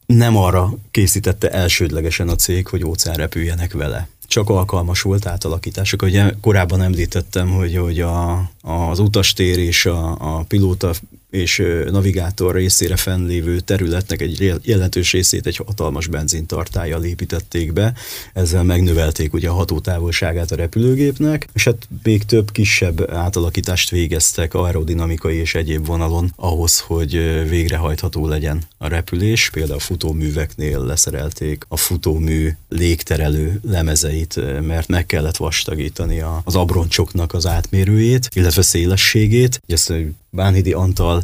nem 0.06 0.38
arra 0.38 0.74
készítette 0.92 1.50
elsődlegesen 1.50 2.30
a 2.30 2.36
cég, 2.36 2.68
hogy 2.68 2.86
óceán 2.86 3.16
repüljenek 3.16 3.74
vele 3.74 4.08
csak 4.28 4.50
alkalmas 4.50 5.02
volt 5.02 5.26
átalakítások. 5.26 6.02
Ugye 6.02 6.34
korábban 6.42 6.82
említettem, 6.82 7.50
hogy, 7.50 7.78
hogy 7.78 8.00
a, 8.00 8.50
az 8.62 9.00
utastér 9.00 9.58
és 9.58 9.86
a, 9.86 10.16
a 10.20 10.44
pilóta 10.48 10.94
és 11.36 11.64
navigátor 11.92 12.56
részére 12.56 12.96
fennlévő 12.96 13.60
területnek 13.60 14.22
egy 14.22 14.54
jelentős 14.62 15.12
részét 15.12 15.48
egy 15.48 15.58
hatalmas 15.66 16.08
benzintartályjal 16.08 17.04
építették 17.04 17.74
be, 17.74 17.94
ezzel 18.34 18.64
megnövelték 18.64 19.34
ugye 19.34 19.50
a 19.50 19.54
hatótávolságát 19.54 20.52
a 20.52 20.56
repülőgépnek, 20.56 21.48
és 21.54 21.64
hát 21.64 21.88
még 22.04 22.24
több 22.24 22.52
kisebb 22.52 23.12
átalakítást 23.12 23.90
végeztek 23.90 24.54
aerodinamikai 24.54 25.36
és 25.36 25.56
egyéb 25.56 25.86
vonalon 25.86 26.34
ahhoz, 26.36 26.80
hogy 26.80 27.12
végrehajtható 27.50 28.28
legyen 28.28 28.64
a 28.78 28.88
repülés. 28.88 29.50
Például 29.50 29.78
a 29.78 29.82
futóműveknél 29.82 30.80
leszerelték 30.80 31.66
a 31.68 31.78
futómű 31.78 32.50
légterelő 32.70 33.60
lemezeit, 33.64 34.62
mert 34.62 34.88
meg 34.88 35.06
kellett 35.06 35.38
vastagítani 35.38 36.24
az 36.44 36.56
abroncsoknak 36.56 37.34
az 37.34 37.46
átmérőjét, 37.46 38.30
illetve 38.34 38.62
szélességét. 38.62 39.62
Ezt 39.68 39.94
Bánhidi 40.36 40.74
Antal 40.74 41.24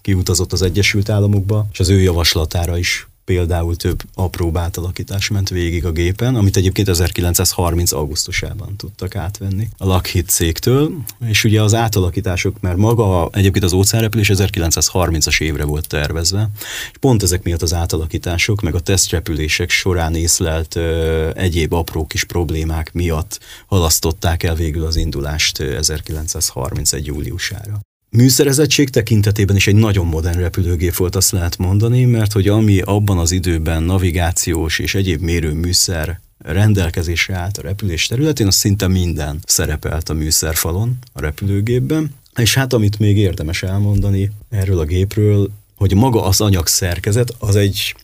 kiutazott 0.00 0.52
az 0.52 0.62
Egyesült 0.62 1.08
Államokba, 1.08 1.66
és 1.72 1.80
az 1.80 1.88
ő 1.88 2.00
javaslatára 2.00 2.78
is 2.78 3.06
például 3.24 3.76
több 3.76 4.02
apró 4.14 4.50
átalakítás 4.54 5.28
ment 5.28 5.48
végig 5.48 5.84
a 5.84 5.92
gépen, 5.92 6.36
amit 6.36 6.56
egyébként 6.56 6.88
1930. 6.88 7.92
augusztusában 7.92 8.76
tudtak 8.76 9.16
átvenni 9.16 9.68
a 9.76 9.86
Lockheed 9.86 10.28
cégtől, 10.28 10.92
és 11.24 11.44
ugye 11.44 11.62
az 11.62 11.74
átalakítások, 11.74 12.60
mert 12.60 12.76
maga 12.76 13.28
egyébként 13.32 13.64
az 13.64 13.72
óceánrepülés 13.72 14.30
1930-as 14.34 15.40
évre 15.40 15.64
volt 15.64 15.88
tervezve, 15.88 16.50
és 16.92 16.98
pont 17.00 17.22
ezek 17.22 17.42
miatt 17.42 17.62
az 17.62 17.74
átalakítások, 17.74 18.60
meg 18.60 18.74
a 18.74 18.80
tesztrepülések 18.80 19.70
során 19.70 20.14
észlelt 20.14 20.76
ö, 20.76 21.30
egyéb 21.34 21.72
apró 21.72 22.06
kis 22.06 22.24
problémák 22.24 22.92
miatt 22.92 23.40
halasztották 23.66 24.42
el 24.42 24.54
végül 24.54 24.86
az 24.86 24.96
indulást 24.96 25.60
1931. 25.60 27.06
júliusára. 27.06 27.80
Műszerezettség 28.16 28.90
tekintetében 28.90 29.56
is 29.56 29.66
egy 29.66 29.74
nagyon 29.74 30.06
modern 30.06 30.38
repülőgép 30.38 30.94
volt, 30.94 31.16
azt 31.16 31.30
lehet 31.30 31.58
mondani, 31.58 32.04
mert 32.04 32.32
hogy 32.32 32.48
ami 32.48 32.80
abban 32.80 33.18
az 33.18 33.32
időben 33.32 33.82
navigációs 33.82 34.78
és 34.78 34.94
egyéb 34.94 35.20
mérőműszer 35.20 36.20
rendelkezésre 36.38 37.34
állt 37.34 37.58
a 37.58 37.62
repülés 37.62 38.06
területén, 38.06 38.46
az 38.46 38.54
szinte 38.54 38.88
minden 38.88 39.38
szerepelt 39.46 40.08
a 40.08 40.14
műszerfalon 40.14 40.98
a 41.12 41.20
repülőgépben. 41.20 42.14
És 42.36 42.54
hát 42.54 42.72
amit 42.72 42.98
még 42.98 43.16
érdemes 43.16 43.62
elmondani 43.62 44.30
erről 44.50 44.78
a 44.78 44.84
gépről, 44.84 45.50
hogy 45.74 45.94
maga 45.94 46.24
az 46.24 46.40
anyag 46.40 46.66
szerkezet 46.66 47.34
az 47.38 47.56
egy 47.56 47.94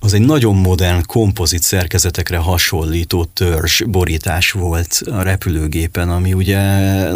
az 0.00 0.12
egy 0.12 0.20
nagyon 0.20 0.56
modern 0.56 1.06
kompozit 1.06 1.62
szerkezetekre 1.62 2.36
hasonlító 2.36 3.24
törzs 3.24 3.82
borítás 3.82 4.50
volt 4.50 5.02
a 5.10 5.22
repülőgépen, 5.22 6.08
ami 6.08 6.32
ugye 6.32 6.58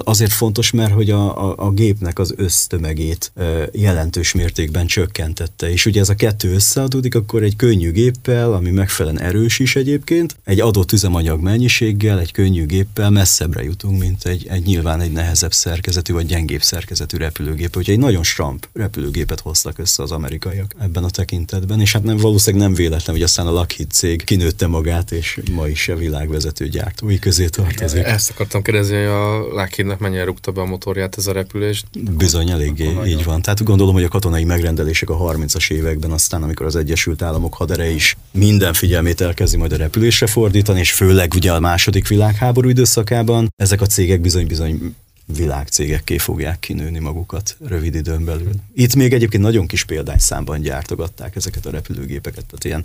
azért 0.05 0.33
fontos, 0.33 0.71
mert 0.71 0.93
hogy 0.93 1.11
a, 1.11 1.49
a, 1.49 1.55
a 1.57 1.71
gépnek 1.71 2.19
az 2.19 2.35
össztömegét 2.37 3.33
jelentős 3.73 4.33
mértékben 4.33 4.87
csökkentette, 4.87 5.71
és 5.71 5.87
ugye 5.87 6.01
ez 6.01 6.09
a 6.09 6.15
kettő 6.15 6.55
összeadódik, 6.55 7.15
akkor 7.15 7.43
egy 7.43 7.57
könnyű 7.57 7.91
géppel, 7.91 8.53
ami 8.53 8.71
megfelelően 8.71 9.23
erős 9.23 9.59
is 9.59 9.77
egyébként, 9.77 10.37
egy 10.45 10.61
adott 10.61 10.93
üzemanyag 10.93 11.41
mennyiséggel, 11.41 12.21
egy 12.21 12.33
könnyű 12.33 12.67
géppel 12.67 13.11
messzebbre 13.11 13.63
jutunk, 13.63 13.99
mint 13.99 14.25
egy, 14.25 14.47
egy 14.51 14.63
nyilván 14.63 15.01
egy 15.01 15.13
nehezebb 15.13 15.53
szerkezetű 15.53 16.13
vagy 16.13 16.27
gyengébb 16.27 16.63
szerkezetű 16.63 17.17
repülőgép. 17.17 17.77
Úgyhogy 17.77 17.95
egy 17.95 18.01
nagyon 18.01 18.23
stramp 18.23 18.69
repülőgépet 18.73 19.41
hoztak 19.41 19.79
össze 19.79 20.03
az 20.03 20.11
amerikaiak 20.11 20.75
ebben 20.79 21.05
a 21.05 21.11
tekintetben, 21.11 21.81
és 21.81 21.93
hát 21.93 22.03
nem 22.03 22.17
valószínűleg 22.17 22.67
nem 22.67 22.72
nem 22.73 22.85
véletlen, 22.85 23.17
hogy 23.17 23.25
aztán 23.25 23.47
a 23.47 23.51
Lockheed 23.51 23.91
cég 23.91 24.25
kinőtte 24.25 24.67
magát, 24.67 25.11
és 25.11 25.41
ma 25.51 25.69
is 25.69 25.89
a 25.89 25.97
világvezető 25.97 26.69
gyártói 26.69 27.19
közé 27.19 27.47
tartozik. 27.47 28.05
Ezt 28.05 28.31
akartam 28.31 28.63
kérdezni, 28.63 28.97
hogy 28.97 29.05
a 29.05 29.39
Lockheednek 29.39 29.99
mennyire 29.99 30.25
rúgta 30.25 30.53
be 30.53 30.61
a 30.61 30.65
motorját 30.65 31.17
ez 31.17 31.27
a 31.27 31.33
repülés? 31.33 31.85
Bizony, 32.17 32.51
eléggé, 32.51 32.91
így 33.07 33.25
van. 33.25 33.43
Tehát 33.43 33.65
gondolom, 33.65 33.95
hogy 33.95 34.05
a 34.05 34.09
katonai 34.09 34.45
megrendelések 34.45 35.11
a 35.11 35.17
30-as 35.17 35.71
években, 35.71 36.11
aztán 36.11 36.43
amikor 36.43 36.67
az 36.67 36.77
Egyesült 36.77 37.23
Államok 37.23 37.55
hadere 37.55 37.91
is 37.91 38.17
minden 38.31 38.73
figyelmét 38.73 39.21
elkezdi 39.21 39.57
majd 39.57 39.73
a 39.73 39.77
repülésre 39.77 40.27
fordítani, 40.27 40.79
és 40.79 40.93
főleg 40.93 41.33
ugye 41.35 41.53
a 41.53 41.61
második 41.61 42.09
világháború 42.09 42.69
időszakában, 42.69 43.53
ezek 43.57 43.81
a 43.81 43.87
cégek 43.87 44.21
bizony-bizony 44.21 44.95
világcégekké 45.27 46.19
fogják 46.19 46.59
kinőni 46.59 46.99
magukat 46.99 47.57
rövid 47.67 47.95
időn 47.95 48.25
belül. 48.25 48.53
Itt 48.75 48.95
még 48.95 49.13
egyébként 49.13 49.43
nagyon 49.43 49.67
kis 49.67 49.85
példányszámban 49.85 50.61
gyártogatták 50.61 51.37
ezeket 51.37 51.67
a 51.67 51.71
repülőgépeket, 51.71 52.45
tehát 52.47 52.65
ilyen 52.65 52.85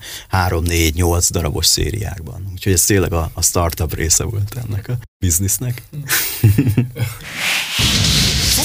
3-4-8 0.50 1.28
darabos 1.30 1.66
szériákban. 1.66 2.50
Úgyhogy 2.54 2.74
ez 2.74 2.86
tényleg 2.86 3.14
a, 3.14 3.32
a 3.34 3.42
startup 3.42 3.94
része 3.94 4.24
volt 4.24 4.56
ennek 4.68 4.88
a 4.88 4.98
biznisznek. 5.20 5.82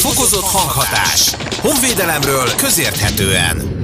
Fokozott 0.02 0.44
hanghatás. 0.44 1.34
Honvédelemről 1.60 2.54
közérthetően. 2.54 3.80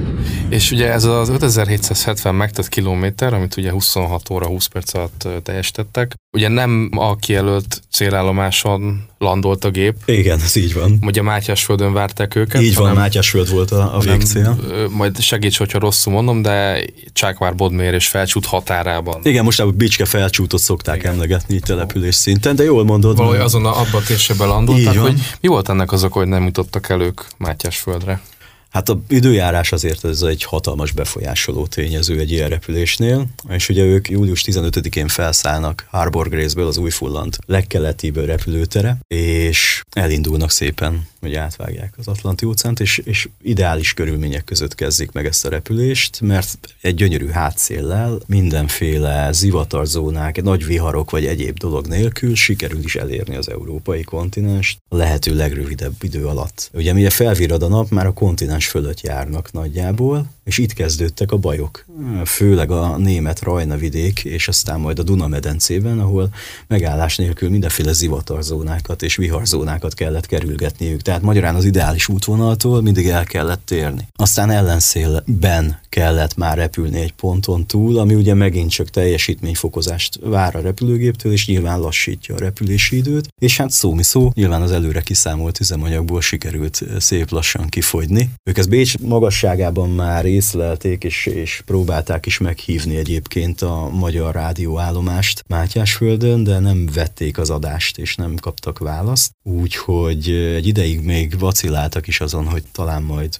És 0.49 0.71
ugye 0.71 0.91
ez 0.91 1.03
az 1.03 1.29
5770 1.29 2.35
megtett 2.35 2.69
kilométer, 2.69 3.33
amit 3.33 3.57
ugye 3.57 3.71
26 3.71 4.29
óra 4.29 4.47
20 4.47 4.65
perc 4.65 4.93
alatt 4.93 5.27
teljesítettek, 5.43 6.15
ugye 6.31 6.47
nem 6.47 6.89
a 6.95 7.15
kijelölt 7.15 7.81
célállomáson 7.99 9.05
landolt 9.17 9.63
a 9.65 9.69
gép. 9.69 9.95
Igen, 10.05 10.39
ez 10.39 10.55
így 10.55 10.73
van. 10.73 10.97
Ugye 11.01 11.21
Mátyásföldön 11.21 11.93
várták 11.93 12.35
őket. 12.35 12.61
Így 12.61 12.75
van, 12.75 12.93
Mátyásföld 12.93 13.49
volt 13.49 13.71
a, 13.71 13.95
a 13.95 13.99
végcél. 13.99 14.59
Majd 14.89 15.19
segíts, 15.21 15.57
hogyha 15.57 15.79
rosszul 15.79 16.13
mondom, 16.13 16.41
de 16.41 16.85
Csákvár 17.13 17.55
Bodmér 17.55 17.93
és 17.93 18.07
Felcsút 18.07 18.45
határában. 18.45 19.19
Igen, 19.23 19.43
most 19.43 19.59
a 19.59 19.71
Bicske 19.71 20.05
Felcsútot 20.05 20.59
szokták 20.59 20.95
Igen. 20.95 21.11
emlegetni 21.11 21.55
itt 21.55 21.63
település 21.63 22.15
szinten, 22.15 22.55
de 22.55 22.63
jól 22.63 22.83
mondod. 22.83 23.17
Valahogy 23.17 23.39
azon 23.39 23.65
a, 23.65 23.79
abba 23.79 23.97
a 23.97 24.03
térségben 24.07 24.47
landoltak, 24.47 24.97
hogy 24.97 25.19
mi 25.41 25.47
volt 25.47 25.69
ennek 25.69 25.91
azok, 25.91 26.13
hogy 26.13 26.27
nem 26.27 26.43
jutottak 26.43 26.89
el 26.89 27.01
ők 27.01 27.21
Mátyásföldre? 27.37 28.21
Hát 28.69 28.89
a 28.89 29.01
időjárás 29.07 29.71
azért 29.71 30.05
ez 30.05 30.21
egy 30.21 30.43
hatalmas 30.43 30.91
befolyásoló 30.91 31.67
tényező 31.67 32.19
egy 32.19 32.31
ilyen 32.31 32.49
repülésnél, 32.49 33.27
és 33.49 33.69
ugye 33.69 33.83
ők 33.83 34.09
július 34.09 34.43
15-én 34.45 35.07
felszállnak 35.07 35.87
Harbor 35.89 36.29
Grace-ből, 36.29 36.67
az 36.67 36.77
újfullant 36.77 37.37
legkeletibb 37.45 38.17
repülőtere, 38.17 38.97
és 39.07 39.81
elindulnak 39.91 40.51
szépen 40.51 41.07
hogy 41.19 41.35
átvágják 41.35 41.93
az 41.97 42.07
Atlanti 42.07 42.45
óceánt, 42.45 42.79
és, 42.79 42.97
és 42.97 43.29
ideális 43.41 43.93
körülmények 43.93 44.43
között 44.43 44.75
kezdik 44.75 45.11
meg 45.11 45.25
ezt 45.25 45.45
a 45.45 45.49
repülést, 45.49 46.21
mert 46.21 46.57
egy 46.81 46.95
gyönyörű 46.95 47.27
hátszéllel, 47.27 48.19
mindenféle 48.27 49.31
zivatarzónák, 49.31 50.41
nagy 50.41 50.65
viharok 50.65 51.11
vagy 51.11 51.25
egyéb 51.25 51.57
dolog 51.57 51.87
nélkül 51.87 52.35
sikerül 52.35 52.83
is 52.83 52.95
elérni 52.95 53.35
az 53.35 53.49
európai 53.49 54.01
kontinenst 54.01 54.77
a 54.87 54.95
lehető 54.95 55.35
legrövidebb 55.35 55.95
idő 56.01 56.25
alatt. 56.25 56.69
Ugye 56.73 56.93
mire 56.93 57.09
felvirad 57.09 57.63
a 57.63 57.67
nap, 57.67 57.89
már 57.89 58.05
a 58.05 58.13
kontinens 58.13 58.67
fölött 58.67 59.01
járnak 59.01 59.51
nagyjából, 59.51 60.25
és 60.49 60.57
itt 60.57 60.73
kezdődtek 60.73 61.31
a 61.31 61.37
bajok. 61.37 61.85
Főleg 62.25 62.71
a 62.71 62.97
német 62.97 63.41
Rajna 63.41 63.77
vidék, 63.77 64.23
és 64.23 64.47
aztán 64.47 64.79
majd 64.79 64.99
a 64.99 65.03
Duna-medencében, 65.03 65.99
ahol 65.99 66.29
megállás 66.67 67.15
nélkül 67.15 67.49
mindenféle 67.49 67.93
zivatarzónákat 67.93 69.01
és 69.01 69.15
viharzónákat 69.15 69.93
kellett 69.93 70.25
kerülgetniük 70.25 71.01
tehát 71.01 71.21
magyarán 71.21 71.55
az 71.55 71.65
ideális 71.65 72.07
útvonaltól 72.07 72.81
mindig 72.81 73.07
el 73.07 73.23
kellett 73.23 73.61
térni. 73.65 74.07
Aztán 74.15 74.49
ellenszélben 74.49 75.79
kellett 75.89 76.35
már 76.35 76.57
repülni 76.57 76.99
egy 76.99 77.13
ponton 77.13 77.65
túl, 77.65 77.97
ami 77.97 78.15
ugye 78.15 78.33
megint 78.33 78.69
csak 78.69 78.89
teljesítményfokozást 78.89 80.19
vár 80.23 80.55
a 80.55 80.61
repülőgéptől, 80.61 81.31
és 81.31 81.47
nyilván 81.47 81.79
lassítja 81.79 82.35
a 82.35 82.39
repülési 82.39 82.95
időt, 82.95 83.27
és 83.41 83.57
hát 83.57 83.69
szó 83.69 83.93
mi 83.93 84.03
szó, 84.03 84.31
nyilván 84.33 84.61
az 84.61 84.71
előre 84.71 85.01
kiszámolt 85.01 85.59
üzemanyagból 85.59 86.21
sikerült 86.21 86.83
szép 86.97 87.29
lassan 87.29 87.69
kifogyni. 87.69 88.29
Ők 88.43 88.57
ezt 88.57 88.69
Bécs 88.69 88.97
magasságában 88.97 89.89
már 89.89 90.25
észlelték, 90.39 91.03
és, 91.03 91.25
és 91.25 91.61
próbálták 91.65 92.25
is 92.25 92.37
meghívni 92.37 92.95
egyébként 92.95 93.61
a 93.61 93.89
magyar 93.89 94.33
rádióállomást 94.33 95.43
Mátyásföldön, 95.47 96.43
de 96.43 96.59
nem 96.59 96.89
vették 96.93 97.37
az 97.37 97.49
adást, 97.49 97.97
és 97.97 98.15
nem 98.15 98.35
kaptak 98.35 98.79
választ. 98.79 99.31
Úgyhogy 99.43 100.29
egy 100.29 100.67
ideig 100.67 101.01
még 101.01 101.39
vaciláltak 101.39 102.07
is 102.07 102.21
azon, 102.21 102.45
hogy 102.45 102.63
talán 102.71 103.01
majd 103.01 103.39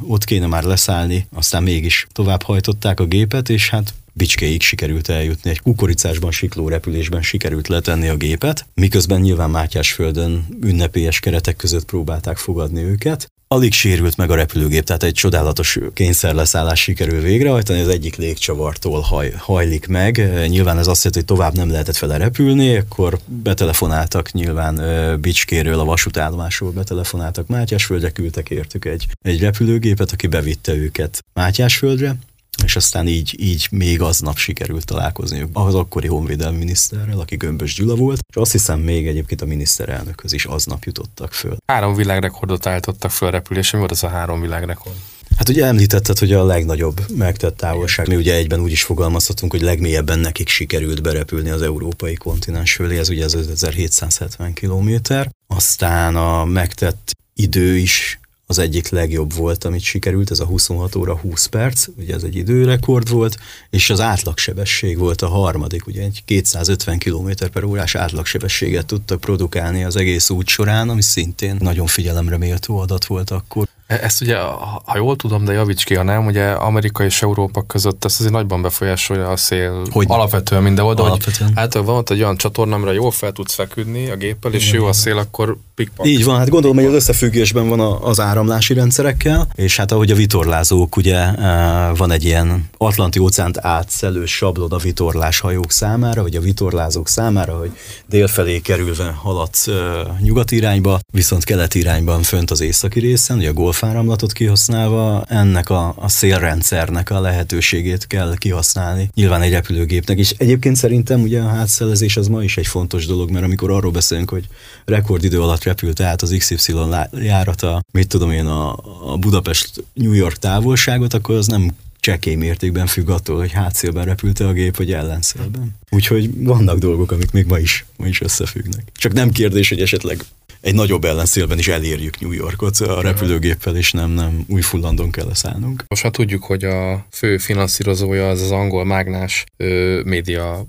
ott 0.00 0.24
kéne 0.24 0.46
már 0.46 0.64
leszállni, 0.64 1.26
aztán 1.32 1.62
mégis 1.62 2.06
tovább 2.12 2.42
hajtották 2.42 3.00
a 3.00 3.04
gépet, 3.04 3.48
és 3.48 3.70
hát 3.70 3.94
Bicskéig 4.12 4.62
sikerült 4.62 5.08
eljutni, 5.08 5.50
egy 5.50 5.60
kukoricásban 5.60 6.30
sikló 6.30 6.68
repülésben 6.68 7.22
sikerült 7.22 7.68
letenni 7.68 8.08
a 8.08 8.16
gépet, 8.16 8.66
miközben 8.74 9.20
nyilván 9.20 9.50
Mátyásföldön 9.50 10.46
ünnepélyes 10.60 11.20
keretek 11.20 11.56
között 11.56 11.84
próbálták 11.84 12.36
fogadni 12.36 12.82
őket. 12.82 13.28
Alig 13.48 13.72
sérült 13.72 14.16
meg 14.16 14.30
a 14.30 14.34
repülőgép, 14.34 14.84
tehát 14.84 15.02
egy 15.02 15.12
csodálatos 15.12 15.78
kényszerleszállás 15.94 16.80
sikerül 16.80 17.20
végrehajtani, 17.20 17.80
az 17.80 17.88
egyik 17.88 18.16
légcsavartól 18.16 19.00
haj, 19.00 19.32
hajlik 19.36 19.86
meg. 19.86 20.16
Nyilván 20.48 20.78
ez 20.78 20.86
azt 20.86 21.04
jelenti, 21.04 21.18
hogy 21.18 21.36
tovább 21.36 21.56
nem 21.56 21.70
lehetett 21.70 21.98
vele 21.98 22.16
repülni, 22.16 22.76
akkor 22.76 23.18
betelefonáltak 23.26 24.32
nyilván 24.32 24.80
Bicskéről, 25.20 25.78
a 25.78 25.84
vasútállomásról 25.84 26.70
betelefonáltak 26.70 27.46
Mátyásföldre, 27.46 28.10
küldtek 28.10 28.50
értük 28.50 28.84
egy, 28.84 29.06
egy 29.22 29.40
repülőgépet, 29.40 30.12
aki 30.12 30.26
bevitte 30.26 30.74
őket 30.74 31.24
Mátyásföldre, 31.34 32.16
és 32.64 32.76
aztán 32.76 33.08
így, 33.08 33.34
így 33.38 33.68
még 33.70 34.00
aznap 34.02 34.36
sikerült 34.36 34.84
találkozni 34.84 35.46
az 35.52 35.74
akkori 35.74 36.06
honvédelmi 36.06 36.58
miniszterrel, 36.58 37.20
aki 37.20 37.36
Gömbös 37.36 37.74
Gyula 37.74 37.94
volt, 37.94 38.20
és 38.28 38.36
azt 38.36 38.52
hiszem 38.52 38.80
még 38.80 39.06
egyébként 39.06 39.42
a 39.42 39.46
miniszterelnökhöz 39.46 40.32
is 40.32 40.44
aznap 40.44 40.84
jutottak 40.84 41.32
föl. 41.32 41.56
Három 41.66 41.94
világrekordot 41.94 42.66
állítottak 42.66 43.10
föl 43.10 43.30
repülésen, 43.30 43.80
mi 43.80 43.86
volt 43.86 43.90
az 44.02 44.04
a 44.04 44.08
három 44.08 44.40
világrekord? 44.40 44.96
Hát 45.36 45.48
ugye 45.48 45.64
említetted, 45.64 46.18
hogy 46.18 46.32
a 46.32 46.44
legnagyobb 46.44 47.00
megtett 47.16 47.56
távolság. 47.56 48.08
Mi 48.08 48.16
ugye 48.16 48.34
egyben 48.34 48.60
úgy 48.60 48.70
is 48.70 48.82
fogalmazhatunk, 48.82 49.52
hogy 49.52 49.60
legmélyebben 49.60 50.18
nekik 50.18 50.48
sikerült 50.48 51.02
berepülni 51.02 51.50
az 51.50 51.62
európai 51.62 52.14
kontinens 52.14 52.72
fölé, 52.72 52.98
ez 52.98 53.08
ugye 53.08 53.24
az 53.24 53.34
1770 53.34 54.52
kilométer. 54.52 55.30
Aztán 55.46 56.16
a 56.16 56.44
megtett 56.44 57.12
idő 57.34 57.76
is 57.76 58.19
az 58.50 58.58
egyik 58.58 58.88
legjobb 58.88 59.34
volt, 59.34 59.64
amit 59.64 59.80
sikerült, 59.80 60.30
ez 60.30 60.40
a 60.40 60.44
26 60.44 60.96
óra 60.96 61.16
20 61.16 61.46
perc, 61.46 61.86
ugye 61.96 62.14
ez 62.14 62.22
egy 62.22 62.36
időrekord 62.36 63.08
volt, 63.08 63.36
és 63.70 63.90
az 63.90 64.00
átlagsebesség 64.00 64.98
volt 64.98 65.22
a 65.22 65.28
harmadik, 65.28 65.86
ugye 65.86 66.02
egy 66.02 66.22
250 66.24 66.98
km 66.98 67.30
per 67.52 67.64
órás 67.64 67.94
átlagsebességet 67.94 68.86
tudtak 68.86 69.20
produkálni 69.20 69.84
az 69.84 69.96
egész 69.96 70.30
út 70.30 70.46
során, 70.46 70.88
ami 70.88 71.02
szintén 71.02 71.56
nagyon 71.58 71.86
figyelemre 71.86 72.36
méltó 72.36 72.78
adat 72.78 73.04
volt 73.04 73.30
akkor. 73.30 73.68
E, 73.90 73.98
ezt 74.02 74.20
ugye, 74.20 74.36
ha 74.84 74.96
jól 74.96 75.16
tudom, 75.16 75.44
de 75.44 75.52
javíts 75.52 75.84
ki, 75.84 75.94
ha 75.94 76.02
nem, 76.02 76.26
ugye 76.26 76.50
Amerika 76.50 77.04
és 77.04 77.22
Európa 77.22 77.62
között 77.62 78.04
ezt 78.04 78.18
azért 78.18 78.34
nagyban 78.34 78.62
befolyásolja 78.62 79.28
a 79.28 79.36
szél 79.36 79.82
hogy 79.90 80.06
alapvetően 80.08 80.62
mindenhol, 80.62 80.94
de 80.94 81.02
alapvetően. 81.02 81.48
hogy 81.48 81.58
hát 81.58 81.74
van 81.74 81.96
ott 81.96 82.10
egy 82.10 82.22
olyan 82.22 82.36
csatorna, 82.36 82.74
amire 82.74 82.92
jól 82.92 83.10
fel 83.10 83.32
tudsz 83.32 83.54
feküdni 83.54 84.10
a 84.10 84.16
géppel, 84.16 84.52
és 84.52 84.72
jó 84.72 84.86
a 84.86 84.92
szél, 84.92 85.18
akkor 85.18 85.56
pikpak. 85.74 86.06
Így 86.06 86.24
van, 86.24 86.38
hát 86.38 86.48
gondolom, 86.48 86.76
hogy 86.76 86.86
az 86.86 86.92
összefüggésben 86.92 87.68
van 87.68 87.80
az 87.80 88.20
áramlási 88.20 88.74
rendszerekkel, 88.74 89.48
és 89.54 89.76
hát 89.76 89.92
ahogy 89.92 90.10
a 90.10 90.14
vitorlázók, 90.14 90.96
ugye 90.96 91.16
e, 91.16 91.92
van 91.96 92.10
egy 92.10 92.24
ilyen 92.24 92.68
Atlanti 92.76 93.18
óceánt 93.18 93.58
átszelő 93.58 94.26
sablon 94.26 94.72
a 94.72 94.76
vitorlás 94.76 95.40
hajók 95.40 95.70
számára, 95.70 96.22
vagy 96.22 96.36
a 96.36 96.40
vitorlázók 96.40 97.08
számára, 97.08 97.58
hogy 97.58 97.70
délfelé 98.06 98.60
kerülve 98.60 99.14
haladsz 99.22 99.66
e, 99.66 99.72
nyugati 100.20 100.56
irányba, 100.56 100.98
viszont 101.12 101.44
keleti 101.44 101.78
irányban 101.78 102.22
fönt 102.22 102.50
az 102.50 102.60
északi 102.60 103.00
részen, 103.00 103.36
ugye 103.36 103.48
a 103.48 103.52
Golf 103.52 103.79
áramlatot 103.82 104.32
kihasználva 104.32 105.24
ennek 105.28 105.70
a, 105.70 105.94
a 105.96 106.08
szélrendszernek 106.08 107.10
a 107.10 107.20
lehetőségét 107.20 108.06
kell 108.06 108.34
kihasználni. 108.36 109.10
Nyilván 109.14 109.42
egy 109.42 109.52
repülőgépnek 109.52 110.18
is. 110.18 110.30
Egyébként 110.30 110.76
szerintem 110.76 111.22
ugye 111.22 111.40
a 111.40 111.48
hátszelezés 111.48 112.16
az 112.16 112.28
ma 112.28 112.42
is 112.42 112.56
egy 112.56 112.66
fontos 112.66 113.06
dolog, 113.06 113.30
mert 113.30 113.44
amikor 113.44 113.70
arról 113.70 113.90
beszélünk, 113.90 114.30
hogy 114.30 114.48
rekordidő 114.84 115.42
alatt 115.42 115.62
repült 115.62 116.00
át 116.00 116.22
az 116.22 116.34
XY 116.38 116.72
járata, 117.12 117.82
mit 117.92 118.08
tudom 118.08 118.30
én, 118.30 118.46
a, 118.46 118.76
a 119.12 119.16
Budapest-New 119.16 120.12
York 120.12 120.36
távolságot, 120.36 121.14
akkor 121.14 121.34
az 121.34 121.46
nem 121.46 121.70
csekély 122.00 122.34
mértékben 122.34 122.86
függ 122.86 123.08
attól, 123.08 123.38
hogy 123.38 123.52
hátszélben 123.52 124.04
repült 124.04 124.40
a 124.40 124.52
gép, 124.52 124.76
vagy 124.76 124.92
ellenszélben. 124.92 125.74
Úgyhogy 125.90 126.44
vannak 126.44 126.78
dolgok, 126.78 127.12
amik 127.12 127.30
még 127.30 127.46
ma 127.46 127.58
is, 127.58 127.84
ma 127.96 128.06
is 128.06 128.20
összefüggnek. 128.20 128.82
Csak 128.96 129.12
nem 129.12 129.30
kérdés, 129.30 129.68
hogy 129.68 129.80
esetleg 129.80 130.24
egy 130.60 130.74
nagyobb 130.74 131.04
ellenszélben 131.04 131.58
is 131.58 131.68
elérjük 131.68 132.20
New 132.20 132.32
Yorkot 132.32 132.76
a 132.76 133.00
repülőgéppel, 133.00 133.76
és 133.76 133.92
nem, 133.92 134.10
nem 134.10 134.44
új 134.48 134.60
fullandon 134.60 135.10
kell 135.10 135.26
leszállnunk. 135.26 135.84
Most 135.88 136.02
hát 136.02 136.12
tudjuk, 136.12 136.44
hogy 136.44 136.64
a 136.64 137.06
fő 137.10 137.38
finanszírozója 137.38 138.28
az 138.28 138.40
az 138.40 138.50
angol 138.50 138.84
mágnás 138.84 139.44
ö, 139.56 140.00
média 140.04 140.64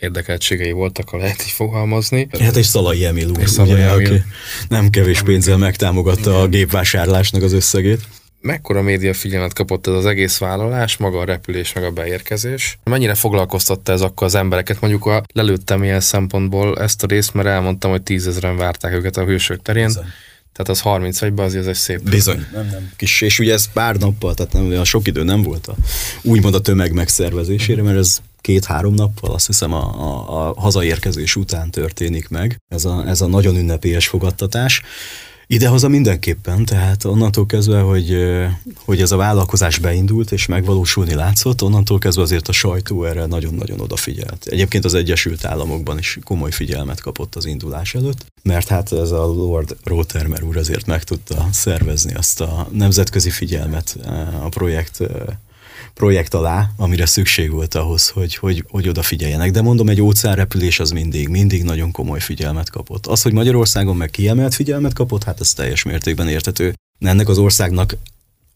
érdekeltségei 0.00 0.72
voltak, 0.72 1.08
ha 1.08 1.16
lehet 1.16 1.42
így 1.42 1.50
fogalmazni. 1.50 2.28
Hát 2.38 2.56
és 2.56 2.66
Szalai 2.66 3.04
Emil 3.04 3.28
úr, 3.28 3.48
ugye, 3.58 3.88
aki 3.88 4.22
nem 4.68 4.90
kevés 4.90 5.22
pénzzel 5.22 5.56
megtámogatta 5.56 6.40
a 6.40 6.48
gépvásárlásnak 6.48 7.42
az 7.42 7.52
összegét 7.52 8.00
mekkora 8.40 8.82
média 8.82 9.14
figyelmet 9.14 9.52
kapott 9.52 9.86
ez 9.86 9.92
az 9.92 10.06
egész 10.06 10.38
vállalás, 10.38 10.96
maga 10.96 11.18
a 11.18 11.24
repülés, 11.24 11.72
meg 11.72 11.84
a 11.84 11.90
beérkezés? 11.90 12.78
Mennyire 12.84 13.14
foglalkoztatta 13.14 13.92
ez 13.92 14.00
akkor 14.00 14.26
az 14.26 14.34
embereket? 14.34 14.80
Mondjuk 14.80 15.06
a, 15.06 15.22
lelőttem 15.32 15.84
ilyen 15.84 16.00
szempontból 16.00 16.78
ezt 16.78 17.02
a 17.02 17.06
részt, 17.06 17.34
mert 17.34 17.48
elmondtam, 17.48 17.90
hogy 17.90 18.02
tízezeren 18.02 18.56
várták 18.56 18.92
őket 18.92 19.16
a 19.16 19.24
hősök 19.24 19.62
terén. 19.62 19.86
Bizony. 19.86 20.06
Tehát 20.52 20.68
az 20.68 20.80
31-ben 20.84 21.44
azért 21.44 21.62
ez 21.62 21.68
egy 21.68 21.74
szép. 21.74 22.10
Bizony. 22.10 22.46
Nem, 22.52 22.66
nem. 22.66 22.92
Kis, 22.96 23.20
és 23.20 23.38
ugye 23.38 23.52
ez 23.52 23.72
pár 23.72 23.96
nappal, 23.96 24.34
tehát 24.34 24.52
nem, 24.52 24.66
olyan 24.66 24.84
sok 24.84 25.06
idő 25.06 25.22
nem 25.22 25.42
volt 25.42 25.66
a, 25.66 25.74
úgymond 26.22 26.54
a 26.54 26.60
tömeg 26.60 26.92
megszervezésére, 26.92 27.82
mert 27.82 27.98
ez 27.98 28.20
két-három 28.40 28.94
nappal, 28.94 29.30
azt 29.30 29.46
hiszem 29.46 29.72
a, 29.72 29.82
a, 29.82 30.48
a 30.48 30.60
hazaérkezés 30.60 31.36
után 31.36 31.70
történik 31.70 32.28
meg, 32.28 32.60
ez 32.68 32.84
a, 32.84 33.04
ez 33.06 33.20
a 33.20 33.26
nagyon 33.26 33.56
ünnepélyes 33.56 34.08
fogadtatás. 34.08 34.82
Idehaza 35.52 35.88
mindenképpen, 35.88 36.64
tehát 36.64 37.04
onnantól 37.04 37.46
kezdve, 37.46 37.80
hogy, 37.80 38.16
hogy 38.84 39.00
ez 39.00 39.12
a 39.12 39.16
vállalkozás 39.16 39.78
beindult 39.78 40.32
és 40.32 40.46
megvalósulni 40.46 41.14
látszott, 41.14 41.62
onnantól 41.62 41.98
kezdve 41.98 42.22
azért 42.22 42.48
a 42.48 42.52
sajtó 42.52 43.04
erre 43.04 43.26
nagyon-nagyon 43.26 43.80
odafigyelt. 43.80 44.46
Egyébként 44.46 44.84
az 44.84 44.94
Egyesült 44.94 45.44
Államokban 45.44 45.98
is 45.98 46.18
komoly 46.24 46.50
figyelmet 46.50 47.00
kapott 47.00 47.34
az 47.34 47.46
indulás 47.46 47.94
előtt, 47.94 48.26
mert 48.42 48.68
hát 48.68 48.92
ez 48.92 49.10
a 49.10 49.26
Lord 49.26 49.76
Rotermer 49.84 50.42
úr 50.42 50.56
azért 50.56 50.86
meg 50.86 51.04
tudta 51.04 51.48
szervezni 51.52 52.14
azt 52.14 52.40
a 52.40 52.68
nemzetközi 52.72 53.30
figyelmet 53.30 53.98
a 54.42 54.48
projekt 54.48 55.02
projekt 55.94 56.34
alá, 56.34 56.70
amire 56.76 57.06
szükség 57.06 57.50
volt 57.50 57.74
ahhoz, 57.74 58.08
hogy, 58.08 58.34
hogy, 58.34 58.64
hogy 58.68 58.88
odafigyeljenek. 58.88 59.50
De 59.50 59.62
mondom, 59.62 59.88
egy 59.88 60.00
óceánrepülés 60.00 60.80
az 60.80 60.90
mindig, 60.90 61.28
mindig 61.28 61.62
nagyon 61.62 61.90
komoly 61.90 62.20
figyelmet 62.20 62.70
kapott. 62.70 63.06
Az, 63.06 63.22
hogy 63.22 63.32
Magyarországon 63.32 63.96
meg 63.96 64.10
kiemelt 64.10 64.54
figyelmet 64.54 64.92
kapott, 64.92 65.24
hát 65.24 65.40
ez 65.40 65.52
teljes 65.52 65.82
mértékben 65.82 66.28
értető. 66.28 66.74
Ennek 66.98 67.28
az 67.28 67.38
országnak 67.38 67.96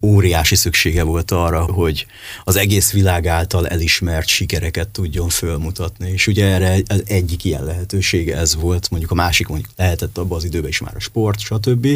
óriási 0.04 0.54
szüksége 0.54 1.02
volt 1.02 1.30
arra, 1.30 1.62
hogy 1.62 2.06
az 2.44 2.56
egész 2.56 2.92
világ 2.92 3.26
által 3.26 3.68
elismert 3.68 4.26
sikereket 4.26 4.88
tudjon 4.88 5.28
fölmutatni. 5.28 6.10
És 6.10 6.26
ugye 6.26 6.46
erre 6.46 6.76
egyik 7.04 7.44
ilyen 7.44 7.64
lehetősége 7.64 8.36
ez 8.36 8.56
volt, 8.56 8.90
mondjuk 8.90 9.10
a 9.10 9.14
másik 9.14 9.46
mondjuk 9.46 9.70
lehetett 9.76 10.18
abban 10.18 10.36
az 10.36 10.44
időben 10.44 10.68
is 10.68 10.80
már 10.80 10.92
a 10.96 11.00
sport, 11.00 11.38
stb. 11.38 11.88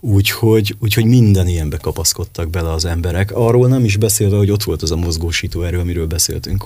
Úgyhogy, 0.00 0.76
úgyhogy 0.78 1.04
minden 1.04 1.48
ilyenbe 1.48 1.76
kapaszkodtak 1.76 2.50
bele 2.50 2.72
az 2.72 2.84
emberek. 2.84 3.32
Arról 3.32 3.68
nem 3.68 3.84
is 3.84 3.96
beszélve, 3.96 4.36
hogy 4.36 4.50
ott 4.50 4.62
volt 4.62 4.82
az 4.82 4.90
a 4.90 4.96
mozgósító 4.96 5.62
erő, 5.62 5.78
amiről 5.78 6.06
beszéltünk 6.06 6.64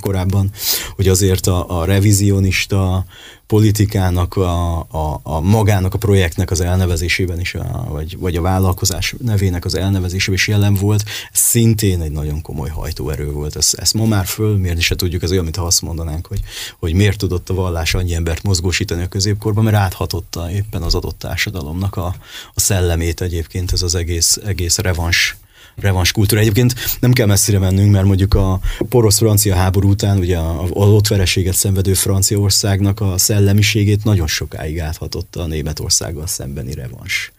korábban, 0.00 0.50
hogy 0.96 1.08
azért 1.08 1.46
a, 1.46 1.80
a 1.80 1.84
revizionista 1.84 3.04
politikának, 3.50 4.36
a, 4.36 4.78
a, 4.78 5.20
a 5.22 5.40
magának 5.40 5.94
a 5.94 5.98
projektnek 5.98 6.50
az 6.50 6.60
elnevezésében 6.60 7.40
is, 7.40 7.54
a, 7.54 7.86
vagy, 7.88 8.18
vagy 8.18 8.36
a 8.36 8.40
vállalkozás 8.40 9.14
nevének 9.24 9.64
az 9.64 9.74
elnevezésében 9.74 10.34
is 10.34 10.48
jelen 10.48 10.74
volt, 10.74 11.04
szintén 11.32 12.00
egy 12.00 12.10
nagyon 12.10 12.42
komoly 12.42 12.68
hajtóerő 12.68 13.30
volt. 13.30 13.56
Ezt, 13.56 13.74
ezt 13.74 13.94
ma 13.94 14.04
már 14.04 14.26
fölmérni 14.26 14.80
se 14.80 14.94
tudjuk, 14.94 15.22
ez 15.22 15.30
olyan, 15.30 15.44
mintha 15.44 15.64
azt 15.64 15.82
mondanánk, 15.82 16.26
hogy, 16.26 16.40
hogy 16.78 16.92
miért 16.92 17.18
tudott 17.18 17.48
a 17.48 17.54
vallás 17.54 17.94
annyi 17.94 18.14
embert 18.14 18.42
mozgósítani 18.42 19.02
a 19.02 19.08
középkorban, 19.08 19.64
mert 19.64 19.76
áthatotta 19.76 20.50
éppen 20.50 20.82
az 20.82 20.94
adott 20.94 21.18
társadalomnak 21.18 21.96
a, 21.96 22.14
a 22.54 22.60
szellemét 22.60 23.20
egyébként 23.20 23.72
ez 23.72 23.82
az 23.82 23.94
egész, 23.94 24.38
egész 24.44 24.78
revans 24.78 25.36
revans 25.80 26.12
kultúra. 26.12 26.40
Egyébként 26.40 26.74
nem 27.00 27.12
kell 27.12 27.26
messzire 27.26 27.58
mennünk, 27.58 27.92
mert 27.92 28.06
mondjuk 28.06 28.34
a 28.34 28.60
porosz-francia 28.88 29.54
háború 29.54 29.88
után 29.88 30.18
ugye 30.18 30.36
a, 30.36 30.66
ott 30.70 31.06
vereséget 31.06 31.54
szenvedő 31.54 31.94
Franciaországnak 31.94 33.00
a 33.00 33.18
szellemiségét 33.18 34.04
nagyon 34.04 34.26
sokáig 34.26 34.80
áthatotta 34.80 35.42
a 35.42 35.46
Németországgal 35.46 36.26
szembeni 36.26 36.74
revans. 36.74 37.32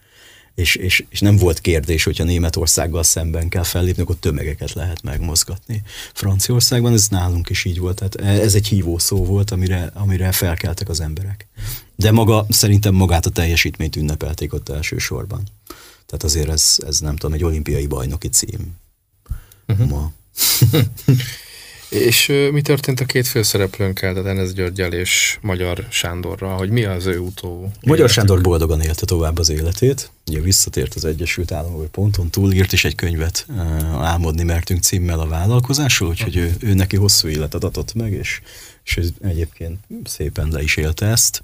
És, 0.54 0.74
és, 0.74 1.04
és 1.08 1.20
nem 1.20 1.36
volt 1.36 1.60
kérdés, 1.60 2.04
hogyha 2.04 2.24
Németországgal 2.24 3.02
szemben 3.02 3.48
kell 3.48 3.62
fellépni, 3.62 4.02
akkor 4.02 4.16
tömegeket 4.20 4.72
lehet 4.72 5.02
megmozgatni. 5.02 5.82
Franciaországban 6.12 6.92
ez 6.92 7.08
nálunk 7.08 7.48
is 7.48 7.64
így 7.64 7.78
volt, 7.78 7.96
tehát 7.96 8.40
ez 8.40 8.54
egy 8.54 8.66
hívó 8.66 8.98
szó 8.98 9.24
volt, 9.24 9.50
amire, 9.50 9.90
amire 9.94 10.32
felkeltek 10.32 10.88
az 10.88 11.00
emberek. 11.00 11.46
De 11.96 12.10
maga, 12.10 12.46
szerintem 12.48 12.94
magát 12.94 13.26
a 13.26 13.30
teljesítményt 13.30 13.96
ünnepelték 13.96 14.52
ott 14.52 14.68
elsősorban. 14.68 15.42
Tehát 16.12 16.26
azért 16.26 16.48
ez, 16.48 16.76
ez 16.86 16.98
nem 16.98 17.16
tudom, 17.16 17.34
egy 17.34 17.44
olimpiai 17.44 17.86
bajnoki 17.86 18.28
cím 18.28 18.76
uh-huh. 19.68 19.88
ma. 19.88 20.12
és 22.06 22.26
mi 22.52 22.60
történt 22.60 23.00
a 23.00 23.04
két 23.04 23.26
főszereplőnkkel, 23.26 24.14
tehát 24.14 24.28
Enes 24.28 24.52
Györgyel 24.52 24.92
és 24.92 25.38
Magyar 25.40 25.86
Sándorral, 25.90 26.56
hogy 26.56 26.70
mi 26.70 26.84
az 26.84 27.06
ő 27.06 27.18
utó? 27.18 27.60
Magyar 27.60 27.96
életük? 27.96 28.08
Sándor 28.08 28.40
boldogan 28.40 28.80
élte 28.80 29.04
tovább 29.04 29.38
az 29.38 29.48
életét, 29.48 30.10
ugye 30.26 30.40
visszatért 30.40 30.94
az 30.94 31.04
Egyesült 31.04 31.52
Államok 31.52 31.90
ponton 31.90 32.30
túl, 32.30 32.52
írt 32.52 32.72
is 32.72 32.84
egy 32.84 32.94
könyvet, 32.94 33.46
Álmodni 34.00 34.42
mertünk 34.42 34.82
címmel 34.82 35.20
a 35.20 35.26
vállalkozásról, 35.26 36.08
úgyhogy 36.08 36.36
ő, 36.36 36.54
ő 36.60 36.74
neki 36.74 36.96
hosszú 36.96 37.28
életet 37.28 37.64
adott 37.64 37.94
meg, 37.94 38.12
és 38.12 38.40
és 38.84 39.00
egyébként 39.20 39.78
szépen 40.04 40.48
le 40.48 40.62
is 40.62 40.76
élte 40.76 41.06
ezt, 41.06 41.42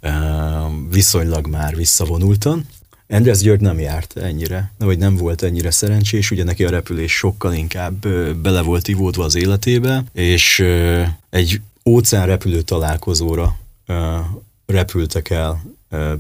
viszonylag 0.91 1.47
már 1.47 1.77
visszavonultan, 1.77 2.67
András 3.09 3.39
György 3.39 3.61
nem 3.61 3.79
járt 3.79 4.17
ennyire, 4.17 4.73
vagy 4.79 4.99
nem 4.99 5.17
volt 5.17 5.43
ennyire 5.43 5.71
szerencsés, 5.71 6.31
ugye 6.31 6.45
neki 6.45 6.65
a 6.65 6.71
repülés 6.71 7.13
sokkal 7.13 7.55
inkább 7.55 8.09
bele 8.37 8.63
volt 8.63 8.89
ivódva 8.89 9.25
az 9.25 9.35
életébe, 9.35 10.05
és 10.13 10.65
egy 11.31 11.61
repülő 12.25 12.63
találkozóra 12.63 13.57
repültek 14.67 15.31
el 15.31 15.63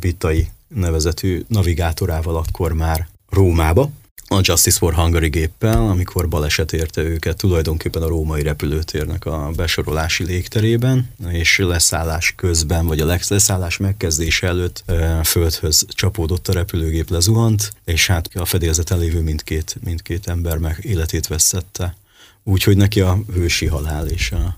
Bittai 0.01 0.48
nevezetű 0.68 1.44
navigátorával 1.48 2.37
akkor 2.37 2.72
már 2.72 3.09
Rómába, 3.31 3.90
a 4.28 4.40
Justice 4.42 4.78
for 4.78 4.94
Hungary 4.94 5.28
géppel, 5.28 5.88
amikor 5.88 6.28
baleset 6.28 6.72
érte 6.72 7.00
őket 7.00 7.36
tulajdonképpen 7.36 8.02
a 8.02 8.08
római 8.08 8.42
repülőtérnek 8.42 9.26
a 9.26 9.50
besorolási 9.56 10.24
légterében, 10.24 11.10
és 11.28 11.58
leszállás 11.58 12.32
közben, 12.36 12.86
vagy 12.86 13.00
a 13.00 13.06
leszállás 13.28 13.76
megkezdése 13.76 14.46
előtt 14.46 14.84
földhöz 15.24 15.86
csapódott 15.88 16.48
a 16.48 16.52
repülőgép, 16.52 17.10
lezuhant, 17.10 17.72
és 17.84 18.06
hát 18.06 18.28
a 18.34 18.44
fedélzeten 18.44 18.98
lévő 18.98 19.20
mindkét, 19.20 19.76
mindkét 19.84 20.28
ember 20.28 20.58
meg 20.58 20.78
életét 20.82 21.26
veszette. 21.26 21.96
Úgyhogy 22.44 22.76
neki 22.76 23.00
a 23.00 23.18
hősi 23.32 23.66
halál 23.66 24.06
és 24.06 24.30
a 24.32 24.56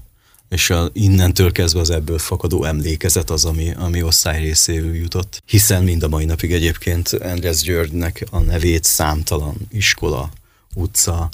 és 0.50 0.70
a, 0.70 0.90
innentől 0.92 1.52
kezdve 1.52 1.80
az 1.80 1.90
ebből 1.90 2.18
fakadó 2.18 2.64
emlékezet 2.64 3.30
az, 3.30 3.44
ami, 3.44 3.72
ami 3.76 4.02
osztály 4.02 4.40
részéül 4.40 4.94
jutott. 4.94 5.42
Hiszen 5.46 5.82
mind 5.82 6.02
a 6.02 6.08
mai 6.08 6.24
napig 6.24 6.52
egyébként 6.52 7.08
András 7.08 7.60
Györgynek 7.60 8.26
a 8.30 8.38
nevét 8.38 8.84
számtalan 8.84 9.56
iskola, 9.70 10.30
utca, 10.74 11.28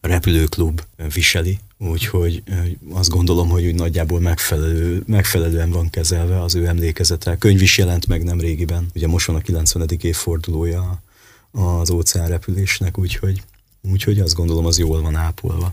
repülőklub 0.00 0.82
viseli, 1.14 1.58
úgyhogy 1.78 2.42
azt 2.92 3.08
gondolom, 3.08 3.48
hogy 3.48 3.66
úgy 3.66 3.74
nagyjából 3.74 4.20
megfelelő, 4.20 5.02
megfelelően 5.06 5.70
van 5.70 5.90
kezelve 5.90 6.42
az 6.42 6.54
ő 6.54 6.66
emlékezete. 6.66 7.36
Könyv 7.36 7.62
is 7.62 7.78
jelent 7.78 8.06
meg 8.06 8.22
nem 8.22 8.40
régiben, 8.40 8.90
ugye 8.94 9.06
most 9.06 9.26
van 9.26 9.36
a 9.36 9.40
90. 9.40 9.88
évfordulója 10.00 11.02
az 11.52 11.90
óceánrepülésnek, 11.90 12.98
úgyhogy, 12.98 13.42
úgyhogy 13.92 14.20
azt 14.20 14.34
gondolom, 14.34 14.66
az 14.66 14.78
jól 14.78 15.02
van 15.02 15.16
ápolva. 15.16 15.72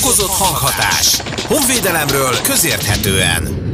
Fokozott 0.00 0.30
hanghatás. 0.30 1.22
Honvédelemről 1.48 2.40
közérthetően. 2.42 3.67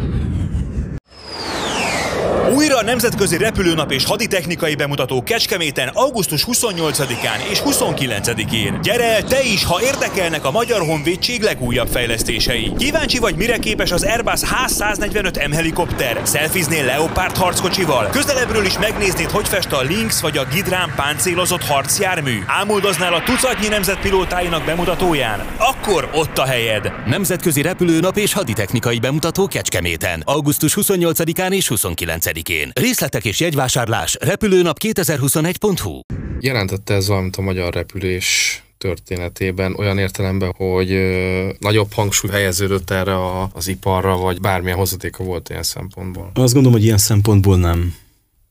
Újra 2.55 2.77
a 2.77 2.83
Nemzetközi 2.83 3.37
Repülőnap 3.37 3.93
és 3.93 4.05
Haditechnikai 4.05 4.75
Bemutató 4.75 5.23
Kecskeméten 5.23 5.88
augusztus 5.88 6.47
28-án 6.53 7.51
és 7.51 7.61
29-én. 7.64 8.79
Gyere 8.83 9.05
el 9.05 9.23
te 9.23 9.43
is, 9.43 9.64
ha 9.64 9.83
érdekelnek 9.83 10.45
a 10.45 10.51
Magyar 10.51 10.81
Honvédség 10.81 11.43
legújabb 11.43 11.88
fejlesztései. 11.88 12.73
Kíváncsi 12.79 13.19
vagy 13.19 13.37
mire 13.37 13.59
képes 13.59 13.93
az 13.93 14.03
Airbus 14.03 14.40
H145M 14.43 15.51
helikopter? 15.53 16.21
Szelfiznél 16.23 16.85
Leopard 16.85 17.37
harckocsival? 17.37 18.09
Közelebbről 18.11 18.64
is 18.64 18.79
megnéznéd, 18.79 19.31
hogy 19.31 19.49
fest 19.49 19.73
a 19.73 19.83
Lynx 19.83 20.21
vagy 20.21 20.38
a 20.38 20.47
Gidrán 20.53 20.93
páncélozott 20.97 21.64
harcjármű? 21.64 22.38
Ámuldoznál 22.47 23.14
a 23.14 23.23
tucatnyi 23.23 23.69
nemzetpilótáinak 23.69 24.64
bemutatóján? 24.64 25.45
Akkor 25.57 26.11
ott 26.12 26.38
a 26.38 26.45
helyed! 26.45 26.93
Nemzetközi 27.07 27.62
Repülőnap 27.62 28.17
és 28.17 28.33
Haditechnikai 28.33 28.99
Bemutató 28.99 29.47
Kecskeméten. 29.47 30.23
Augusztus 30.25 30.77
28-án 30.81 31.53
és 31.53 31.69
29 31.69 32.27
én 32.48 32.70
Részletek 32.74 33.24
és 33.24 33.40
jegyvásárlás 33.40 34.16
repülőnap2021.hu 34.20 36.00
Jelentette 36.40 36.94
ez 36.94 37.09
valamit 37.09 37.37
a 37.37 37.42
magyar 37.42 37.74
repülés 37.74 38.59
történetében 38.78 39.74
olyan 39.76 39.98
értelemben, 39.98 40.52
hogy 40.57 40.92
ö, 40.92 41.48
nagyobb 41.59 41.92
hangsúly 41.92 42.30
helyeződött 42.30 42.90
erre 42.90 43.14
a, 43.14 43.50
az 43.52 43.68
iparra, 43.68 44.16
vagy 44.16 44.40
bármilyen 44.40 44.76
hozadéka 44.76 45.24
volt 45.24 45.48
ilyen 45.48 45.62
szempontból? 45.62 46.30
Azt 46.35 46.52
gondolom, 46.52 46.78
hogy 46.78 46.87
ilyen 46.87 46.98
szempontból 46.98 47.59
nem. 47.59 47.94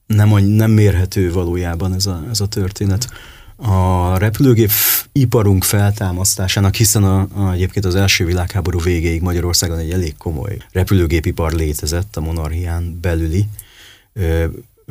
Nem, 0.06 0.29
nem 0.43 0.71
mérhető 0.71 1.32
valójában 1.32 1.93
ez 1.93 2.06
a, 2.06 2.23
ez 2.29 2.39
a 2.41 2.47
történet. 2.47 3.08
A 3.56 4.17
repülőgép 4.17 4.69
iparunk 5.12 5.63
feltámasztásának, 5.63 6.75
hiszen 6.75 7.03
a, 7.03 7.27
a, 7.34 7.51
egyébként 7.51 7.86
az 7.86 7.95
első 7.95 8.25
világháború 8.25 8.79
végéig 8.79 9.21
Magyarországon 9.21 9.77
egy 9.77 9.91
elég 9.91 10.17
komoly 10.17 10.58
repülőgépipar 10.71 11.51
létezett 11.51 12.15
a 12.15 12.21
monarchián 12.21 12.97
belüli, 13.01 13.47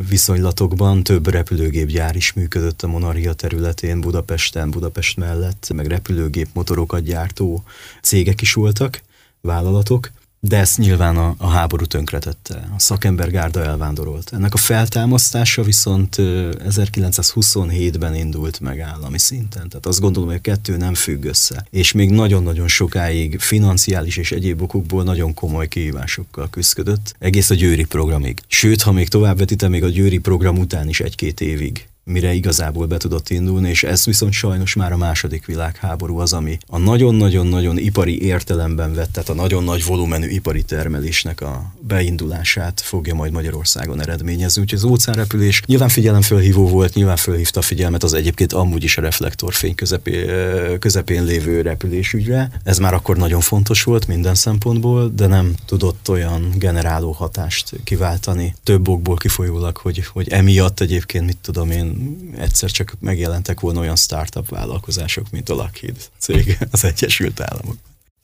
viszonylatokban 0.08 1.02
több 1.02 1.28
repülőgépgyár 1.28 2.16
is 2.16 2.32
működött 2.32 2.82
a 2.82 2.86
monarchia 2.86 3.32
területén, 3.32 4.00
Budapesten, 4.00 4.70
Budapest 4.70 5.16
mellett, 5.16 5.70
meg 5.74 5.86
repülőgép 5.86 6.48
motorokat 6.52 7.02
gyártó 7.02 7.62
cégek 8.02 8.40
is 8.40 8.52
voltak, 8.52 9.02
vállalatok, 9.40 10.10
de 10.48 10.56
ezt 10.56 10.78
nyilván 10.78 11.16
a, 11.16 11.34
a 11.38 11.48
háború 11.48 11.84
tönkretette. 11.84 12.68
A 12.76 12.78
szakembergárda 12.78 13.64
elvándorolt. 13.64 14.32
Ennek 14.32 14.54
a 14.54 14.56
feltámasztása 14.56 15.62
viszont 15.62 16.16
1927-ben 16.18 18.14
indult 18.14 18.60
meg 18.60 18.80
állami 18.80 19.18
szinten. 19.18 19.68
Tehát 19.68 19.86
azt 19.86 20.00
gondolom, 20.00 20.28
hogy 20.28 20.38
a 20.38 20.40
kettő 20.40 20.76
nem 20.76 20.94
függ 20.94 21.24
össze. 21.24 21.66
És 21.70 21.92
még 21.92 22.10
nagyon-nagyon 22.10 22.68
sokáig 22.68 23.40
financiális 23.40 24.16
és 24.16 24.32
egyéb 24.32 24.62
okokból 24.62 25.02
nagyon 25.02 25.34
komoly 25.34 25.68
kihívásokkal 25.68 26.50
küzdött, 26.50 27.14
egész 27.18 27.50
a 27.50 27.54
győri 27.54 27.84
programig. 27.84 28.40
Sőt, 28.46 28.82
ha 28.82 28.92
még 28.92 29.08
tovább 29.08 29.38
vetitem, 29.38 29.70
még 29.70 29.84
a 29.84 29.88
győri 29.88 30.18
program 30.18 30.58
után 30.58 30.88
is 30.88 31.00
egy-két 31.00 31.40
évig 31.40 31.86
mire 32.04 32.32
igazából 32.32 32.86
be 32.86 32.96
tudott 32.96 33.30
indulni, 33.30 33.68
és 33.68 33.82
ez 33.82 34.04
viszont 34.04 34.32
sajnos 34.32 34.74
már 34.74 34.92
a 34.92 34.96
második 34.96 35.46
világháború 35.46 36.18
az, 36.18 36.32
ami 36.32 36.58
a 36.66 36.78
nagyon-nagyon-nagyon 36.78 37.78
ipari 37.78 38.22
értelemben 38.22 38.94
vett, 38.94 39.12
tehát 39.12 39.28
a 39.28 39.34
nagyon 39.34 39.64
nagy 39.64 39.84
volumenű 39.84 40.26
ipari 40.26 40.62
termelésnek 40.62 41.40
a 41.40 41.72
beindulását 41.80 42.80
fogja 42.80 43.14
majd 43.14 43.32
Magyarországon 43.32 44.00
eredményezni. 44.00 44.62
Úgyhogy 44.62 44.78
az 44.78 44.84
óceánrepülés 44.84 45.62
nyilván 45.66 45.88
figyelemfölhívó 45.88 46.68
volt, 46.68 46.94
nyilván 46.94 47.16
fölhívta 47.16 47.60
a 47.60 47.62
figyelmet 47.62 48.02
az 48.02 48.12
egyébként 48.12 48.52
amúgy 48.52 48.84
is 48.84 48.96
a 48.96 49.00
reflektorfény 49.00 49.74
közepén, 49.74 50.78
közepén 50.78 51.24
lévő 51.24 51.60
repülésügyre. 51.60 52.50
Ez 52.64 52.78
már 52.78 52.94
akkor 52.94 53.16
nagyon 53.16 53.40
fontos 53.40 53.82
volt 53.82 54.06
minden 54.06 54.34
szempontból, 54.34 55.12
de 55.14 55.26
nem 55.26 55.54
tudott 55.66 56.08
olyan 56.08 56.52
generáló 56.54 57.10
hatást 57.10 57.72
kiváltani 57.84 58.54
több 58.62 58.88
okból 58.88 59.16
kifolyólag, 59.16 59.76
hogy, 59.76 60.06
hogy 60.06 60.28
emiatt 60.28 60.80
egyébként 60.80 61.26
mit 61.26 61.38
tudom 61.40 61.70
én 61.70 61.91
egyszer 62.36 62.70
csak 62.70 62.94
megjelentek 63.00 63.60
volna 63.60 63.80
olyan 63.80 63.96
startup 63.96 64.48
vállalkozások, 64.48 65.30
mint 65.30 65.48
a 65.48 65.54
Lockheed 65.54 66.10
cég 66.18 66.58
az 66.70 66.84
Egyesült 66.84 67.40
Államok. 67.40 67.76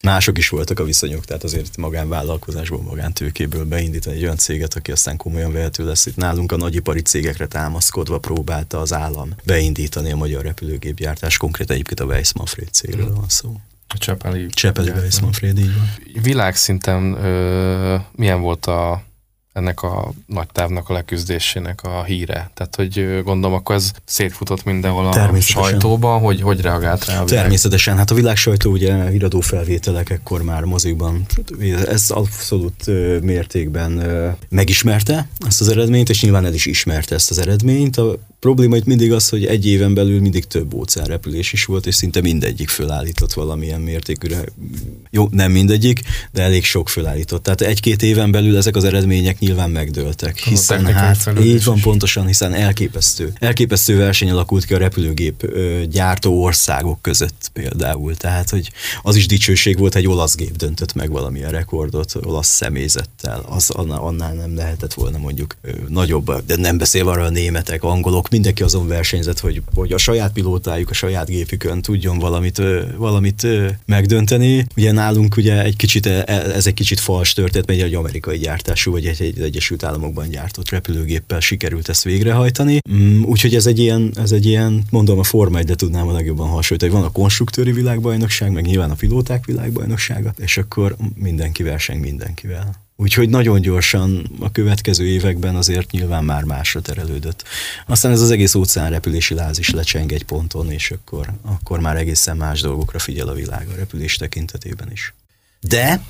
Mások 0.03 0.39
is 0.39 0.49
voltak 0.49 0.81
a 0.81 0.85
viszonyok, 0.85 1.25
tehát 1.25 1.45
azért 1.45 1.77
magánvállalkozásból, 1.77 2.83
magántőkéből 2.83 3.65
beindítani 3.65 4.17
egy 4.17 4.23
olyan 4.23 4.37
céget, 4.37 4.75
aki 4.75 4.93
aztán 4.93 5.17
komolyan 5.17 5.53
vehető 5.53 5.85
lesz. 5.85 6.07
Itt 6.07 6.17
nálunk 6.17 6.53
a 6.53 6.57
nagyipari 6.57 7.01
cégekre 7.01 7.47
támaszkodva 7.47 8.19
próbálta 8.19 8.81
az 8.81 8.93
állam 8.93 9.35
beindítani 9.45 10.13
a 10.13 10.17
magyar 10.17 10.43
repülőgépgyártás, 10.43 11.37
konkrétan 11.37 11.75
egyébként 11.75 12.01
a 12.01 12.05
Weiss-Manfred 12.05 12.69
cégről 12.73 13.15
van 13.15 13.29
szó. 13.29 13.61
A 13.89 13.99
Csepeli. 13.99 14.47
Csepeli 14.47 14.91
Weiss-Manfred, 14.91 15.59
így 15.59 15.75
van. 15.75 16.23
Világszinten 16.23 17.13
ö, 17.13 17.97
milyen 18.13 18.41
volt 18.41 18.67
a 18.67 19.03
ennek 19.59 19.83
a 19.83 20.13
nagy 20.27 20.47
távnak 20.53 20.89
a 20.89 20.93
leküzdésének 20.93 21.83
a 21.83 22.03
híre. 22.05 22.51
Tehát, 22.55 22.77
hogy 22.77 23.23
gondolom, 23.25 23.57
akkor 23.57 23.75
ez 23.75 23.91
szétfutott 24.05 24.65
mindenhol 24.65 25.07
a 25.07 25.41
sajtóban, 25.41 26.21
hogy 26.21 26.41
hogy 26.41 26.61
reagált 26.61 27.05
rá 27.05 27.21
a 27.21 27.25
világ. 27.25 27.43
Természetesen, 27.43 27.97
hát 27.97 28.11
a 28.11 28.15
világ 28.15 28.37
sajtó 28.37 28.71
ugye 28.71 29.09
híradó 29.11 29.41
felvételek 29.41 30.11
ekkor 30.11 30.43
már 30.43 30.63
mozikban, 30.65 31.27
ez 31.89 32.11
abszolút 32.11 32.87
mértékben 33.23 34.03
megismerte 34.49 35.29
ezt 35.47 35.61
az 35.61 35.69
eredményt, 35.69 36.09
és 36.09 36.23
nyilván 36.23 36.45
el 36.45 36.55
is 36.55 36.67
ismerte 36.67 37.15
ezt 37.15 37.31
az 37.31 37.39
eredményt. 37.39 37.97
A 37.97 38.19
probléma 38.41 38.77
itt 38.77 38.85
mindig 38.85 39.13
az, 39.13 39.29
hogy 39.29 39.47
egy 39.47 39.67
éven 39.67 39.95
belül 39.95 40.21
mindig 40.21 40.45
több 40.45 40.75
óceánrepülés 40.75 41.53
is 41.53 41.65
volt, 41.65 41.87
és 41.87 41.95
szinte 41.95 42.21
mindegyik 42.21 42.69
fölállított 42.69 43.33
valamilyen 43.33 43.81
mértékűre. 43.81 44.45
Jó, 45.11 45.29
nem 45.31 45.53
mindegyik, 45.53 46.01
de 46.33 46.43
elég 46.43 46.65
sok 46.65 46.89
fölállított. 46.89 47.43
Tehát 47.43 47.61
egy-két 47.61 48.03
éven 48.03 48.31
belül 48.31 48.57
ezek 48.57 48.77
az 48.77 48.85
eredmények 48.85 49.39
nyilván 49.39 49.71
megdőltek. 49.71 50.39
Hiszen 50.39 50.87
hát 50.87 51.33
így 51.43 51.65
van 51.65 51.81
pontosan, 51.81 52.27
hiszen 52.27 52.55
elképesztő. 52.55 53.33
Elképesztő 53.39 53.97
verseny 53.97 54.31
alakult 54.31 54.65
ki 54.65 54.75
a 54.75 54.79
repülőgép 54.79 55.43
ö, 55.43 55.83
gyártó 55.91 56.43
országok 56.43 57.03
között 57.03 57.51
például. 57.53 58.17
Tehát, 58.17 58.51
hogy 58.51 58.71
az 59.03 59.17
is 59.17 59.27
dicsőség 59.27 59.79
volt, 59.79 59.95
egy 59.95 60.07
olasz 60.07 60.35
gép 60.35 60.57
döntött 60.57 60.95
meg 60.95 61.11
valamilyen 61.11 61.51
rekordot 61.51 62.15
olasz 62.23 62.49
személyzettel. 62.49 63.45
Az 63.49 63.71
annál, 63.71 64.01
annál 64.01 64.35
nem 64.35 64.57
lehetett 64.57 64.95
volna 64.95 65.19
mondjuk 65.19 65.57
ö, 65.63 65.71
nagyobb, 65.89 66.45
de 66.47 66.57
nem 66.57 66.79
beszél 66.79 67.09
arra 67.09 67.25
a 67.25 67.31
németek, 67.31 67.83
angolok, 67.83 68.28
mindenki 68.31 68.63
azon 68.63 68.89
versenyzett, 68.89 69.41
hogy, 69.41 69.63
hogy 69.75 69.93
a 69.93 69.99
saját 69.99 70.33
pilótájuk, 70.33 70.91
a 70.91 70.95
saját 70.95 71.27
gépükön 71.27 71.83
tudjon 71.83 72.19
valamit, 72.19 72.63
valamit 72.97 73.47
megdönteni. 73.87 74.67
Ugye 74.77 74.93
nálunk 74.93 75.37
ugye 75.37 75.63
egy 75.63 75.77
kicsit, 75.77 76.07
e, 76.07 76.23
ez 76.55 76.67
egy 76.67 76.75
kicsit 76.75 77.01
fals 77.01 77.33
történet, 77.33 77.67
mert 77.67 77.81
egy 77.81 77.95
amerikai 77.95 78.39
gyártású, 78.39 78.91
vagy 78.91 79.07
egy, 79.07 79.23
egy 79.23 79.41
Egyesült 79.41 79.85
Államokban 79.85 80.29
gyártott 80.29 80.71
repülőgéppel 80.71 81.41
sikerült 81.41 81.89
ezt 81.89 82.05
végrehajtani. 82.05 82.79
Mm, 82.93 83.23
úgyhogy 83.23 83.55
ez 83.55 83.67
egy 83.67 83.79
ilyen, 83.79 84.13
ez 84.17 84.33
egy 84.33 84.47
ilyen, 84.47 84.85
mondom 84.91 85.19
a 85.19 85.23
Forma 85.23 85.59
1 85.59 85.73
tudnám 85.77 86.09
a 86.09 86.13
legjobban 86.13 86.49
hasonlítani. 86.49 86.93
Van 86.93 87.09
a 87.09 87.13
konstruktőri 87.13 87.73
világbajnokság, 87.73 88.53
meg 88.53 88.65
nyilván 88.65 88.91
a 88.91 88.95
pilóták 88.95 89.45
világbajnoksága, 89.47 90.35
és 90.39 90.57
akkor 90.57 90.97
mindenki 91.15 91.63
verseng 91.63 92.01
mindenkivel. 92.01 92.88
Úgyhogy 93.01 93.29
nagyon 93.29 93.61
gyorsan 93.61 94.31
a 94.41 94.53
következő 94.53 95.07
években 95.07 95.57
azért 95.57 95.91
nyilván 95.91 96.25
már 96.25 96.45
másra 96.45 96.81
terelődött. 96.81 97.45
Aztán 97.87 98.13
ez 98.13 98.21
az 98.21 98.31
egész 98.31 98.55
óceánrepülési 98.55 99.35
láz 99.35 99.59
is 99.59 99.71
lecseng 99.71 100.13
egy 100.13 100.25
ponton, 100.25 100.71
és 100.71 100.91
akkor, 100.91 101.33
akkor 101.43 101.81
már 101.81 101.97
egészen 101.97 102.37
más 102.37 102.61
dolgokra 102.61 102.99
figyel 102.99 103.29
a 103.29 103.33
világ 103.33 103.69
a 103.69 103.77
repülés 103.77 104.17
tekintetében 104.17 104.93
is. 104.93 105.15
De 105.61 106.03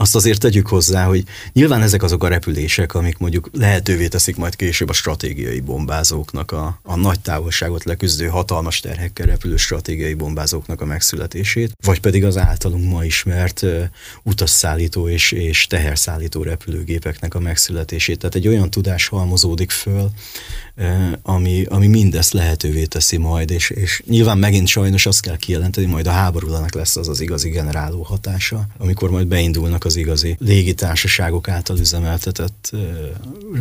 azt 0.00 0.14
azért 0.14 0.40
tegyük 0.40 0.66
hozzá, 0.66 1.04
hogy 1.04 1.24
nyilván 1.52 1.82
ezek 1.82 2.02
azok 2.02 2.24
a 2.24 2.28
repülések, 2.28 2.94
amik 2.94 3.18
mondjuk 3.18 3.50
lehetővé 3.52 4.08
teszik 4.08 4.36
majd 4.36 4.56
később 4.56 4.88
a 4.88 4.92
stratégiai 4.92 5.60
bombázóknak, 5.60 6.52
a, 6.52 6.80
a 6.82 6.96
nagy 6.96 7.20
távolságot 7.20 7.84
leküzdő 7.84 8.26
hatalmas 8.26 8.80
terhekkel 8.80 9.26
repülő 9.26 9.56
stratégiai 9.56 10.14
bombázóknak 10.14 10.80
a 10.80 10.84
megszületését, 10.84 11.72
vagy 11.84 12.00
pedig 12.00 12.24
az 12.24 12.36
általunk 12.36 12.90
ma 12.90 13.04
ismert 13.04 13.62
uh, 13.62 13.82
utasszállító 14.22 15.08
és, 15.08 15.32
és 15.32 15.66
teherszállító 15.66 16.42
repülőgépeknek 16.42 17.34
a 17.34 17.40
megszületését. 17.40 18.18
Tehát 18.18 18.34
egy 18.34 18.48
olyan 18.48 18.70
tudás 18.70 19.08
halmozódik 19.08 19.70
föl, 19.70 20.10
ami, 21.22 21.64
ami 21.64 21.86
mindezt 21.86 22.32
lehetővé 22.32 22.84
teszi 22.84 23.16
majd, 23.16 23.50
és, 23.50 23.70
és 23.70 24.02
nyilván 24.06 24.38
megint 24.38 24.66
sajnos 24.66 25.06
azt 25.06 25.20
kell 25.20 25.36
kijelenteni, 25.36 25.86
majd 25.86 26.06
a 26.06 26.10
háborúnak 26.10 26.74
lesz 26.74 26.96
az 26.96 27.08
az 27.08 27.20
igazi 27.20 27.48
generáló 27.48 28.02
hatása, 28.02 28.66
amikor 28.78 29.10
majd 29.10 29.26
beindulnak 29.26 29.84
az 29.84 29.96
igazi 29.96 30.36
légitársaságok 30.40 31.48
által 31.48 31.78
üzemeltetett 31.78 32.70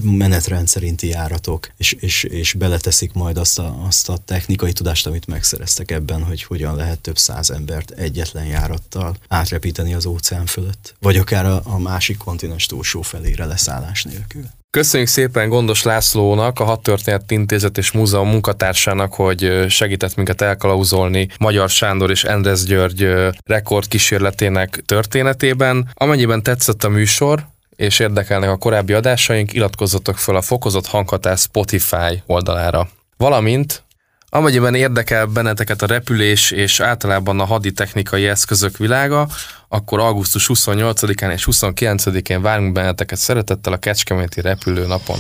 menetrend 0.02 0.68
szerinti 0.68 1.08
járatok, 1.08 1.70
és, 1.78 1.92
és, 1.92 2.24
és 2.24 2.54
beleteszik 2.54 3.14
majd 3.14 3.38
azt 3.38 3.60
a, 3.60 3.86
azt 3.88 4.10
a 4.10 4.18
technikai 4.18 4.74
tudást, 4.74 5.08
amit 5.08 5.28
megszereztek 5.28 5.92
ebben, 5.92 6.24
hogy 6.24 6.44
hogyan 6.44 6.76
lehet 6.76 7.00
több 7.00 7.18
száz 7.18 7.50
embert 7.50 7.92
egyetlen 7.92 8.46
járattal 8.46 9.16
átrepíteni 9.28 9.94
az 9.94 10.06
óceán 10.06 10.46
fölött, 10.46 10.96
vagy 11.00 11.18
akár 11.18 11.46
a, 11.46 11.62
a 11.64 11.78
másik 11.78 12.18
kontinens 12.18 12.66
túlsó 12.66 13.02
felére 13.02 13.46
leszállás 13.46 14.04
nélkül. 14.04 14.46
Köszönjük 14.78 15.10
szépen 15.10 15.50
Gondos 15.50 15.84
Lászlónak, 15.84 16.60
a 16.60 16.64
Hat 16.64 16.82
Történet 16.82 17.32
Intézet 17.32 17.78
és 17.78 17.92
Múzeum 17.92 18.30
munkatársának, 18.30 19.14
hogy 19.14 19.66
segített 19.70 20.16
minket 20.16 20.42
elkalauzolni 20.42 21.28
Magyar 21.40 21.70
Sándor 21.70 22.10
és 22.10 22.24
Endres 22.24 22.64
György 22.64 23.10
rekordkísérletének 23.46 24.82
történetében. 24.86 25.90
Amennyiben 25.94 26.44
tetszett 26.44 26.84
a 26.84 26.90
műsor, 26.90 27.48
és 27.76 28.00
érdekelnek 28.00 28.50
a 28.50 28.58
korábbi 28.58 28.94
adásaink, 28.94 29.54
iratkozzatok 29.54 30.18
fel 30.18 30.36
a 30.36 30.42
Fokozott 30.42 30.88
Hanghatás 30.88 31.40
Spotify 31.40 32.24
oldalára. 32.26 32.90
Valamint 33.18 33.84
Amennyiben 34.30 34.76
érdekel 34.76 35.26
benneteket 35.26 35.82
a 35.82 35.86
repülés 35.86 36.52
és 36.52 36.80
általában 36.80 37.40
a 37.40 37.46
haditechnikai 37.46 38.28
eszközök 38.28 38.78
világa, 38.78 39.28
akkor 39.68 40.00
augusztus 40.00 40.50
28-án 40.54 41.32
és 41.32 41.48
29-én 41.52 42.42
várunk 42.42 42.72
benneteket 42.72 43.18
szeretettel 43.18 43.74
a 43.74 43.78
Kecskeméti 43.78 44.42
repülőnapon. 44.42 45.18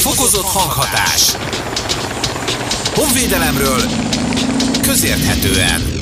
Fokozott 0.00 0.46
hanghatás. 0.46 1.36
Honvédelemről 2.94 3.80
közérthetően. 4.82 6.01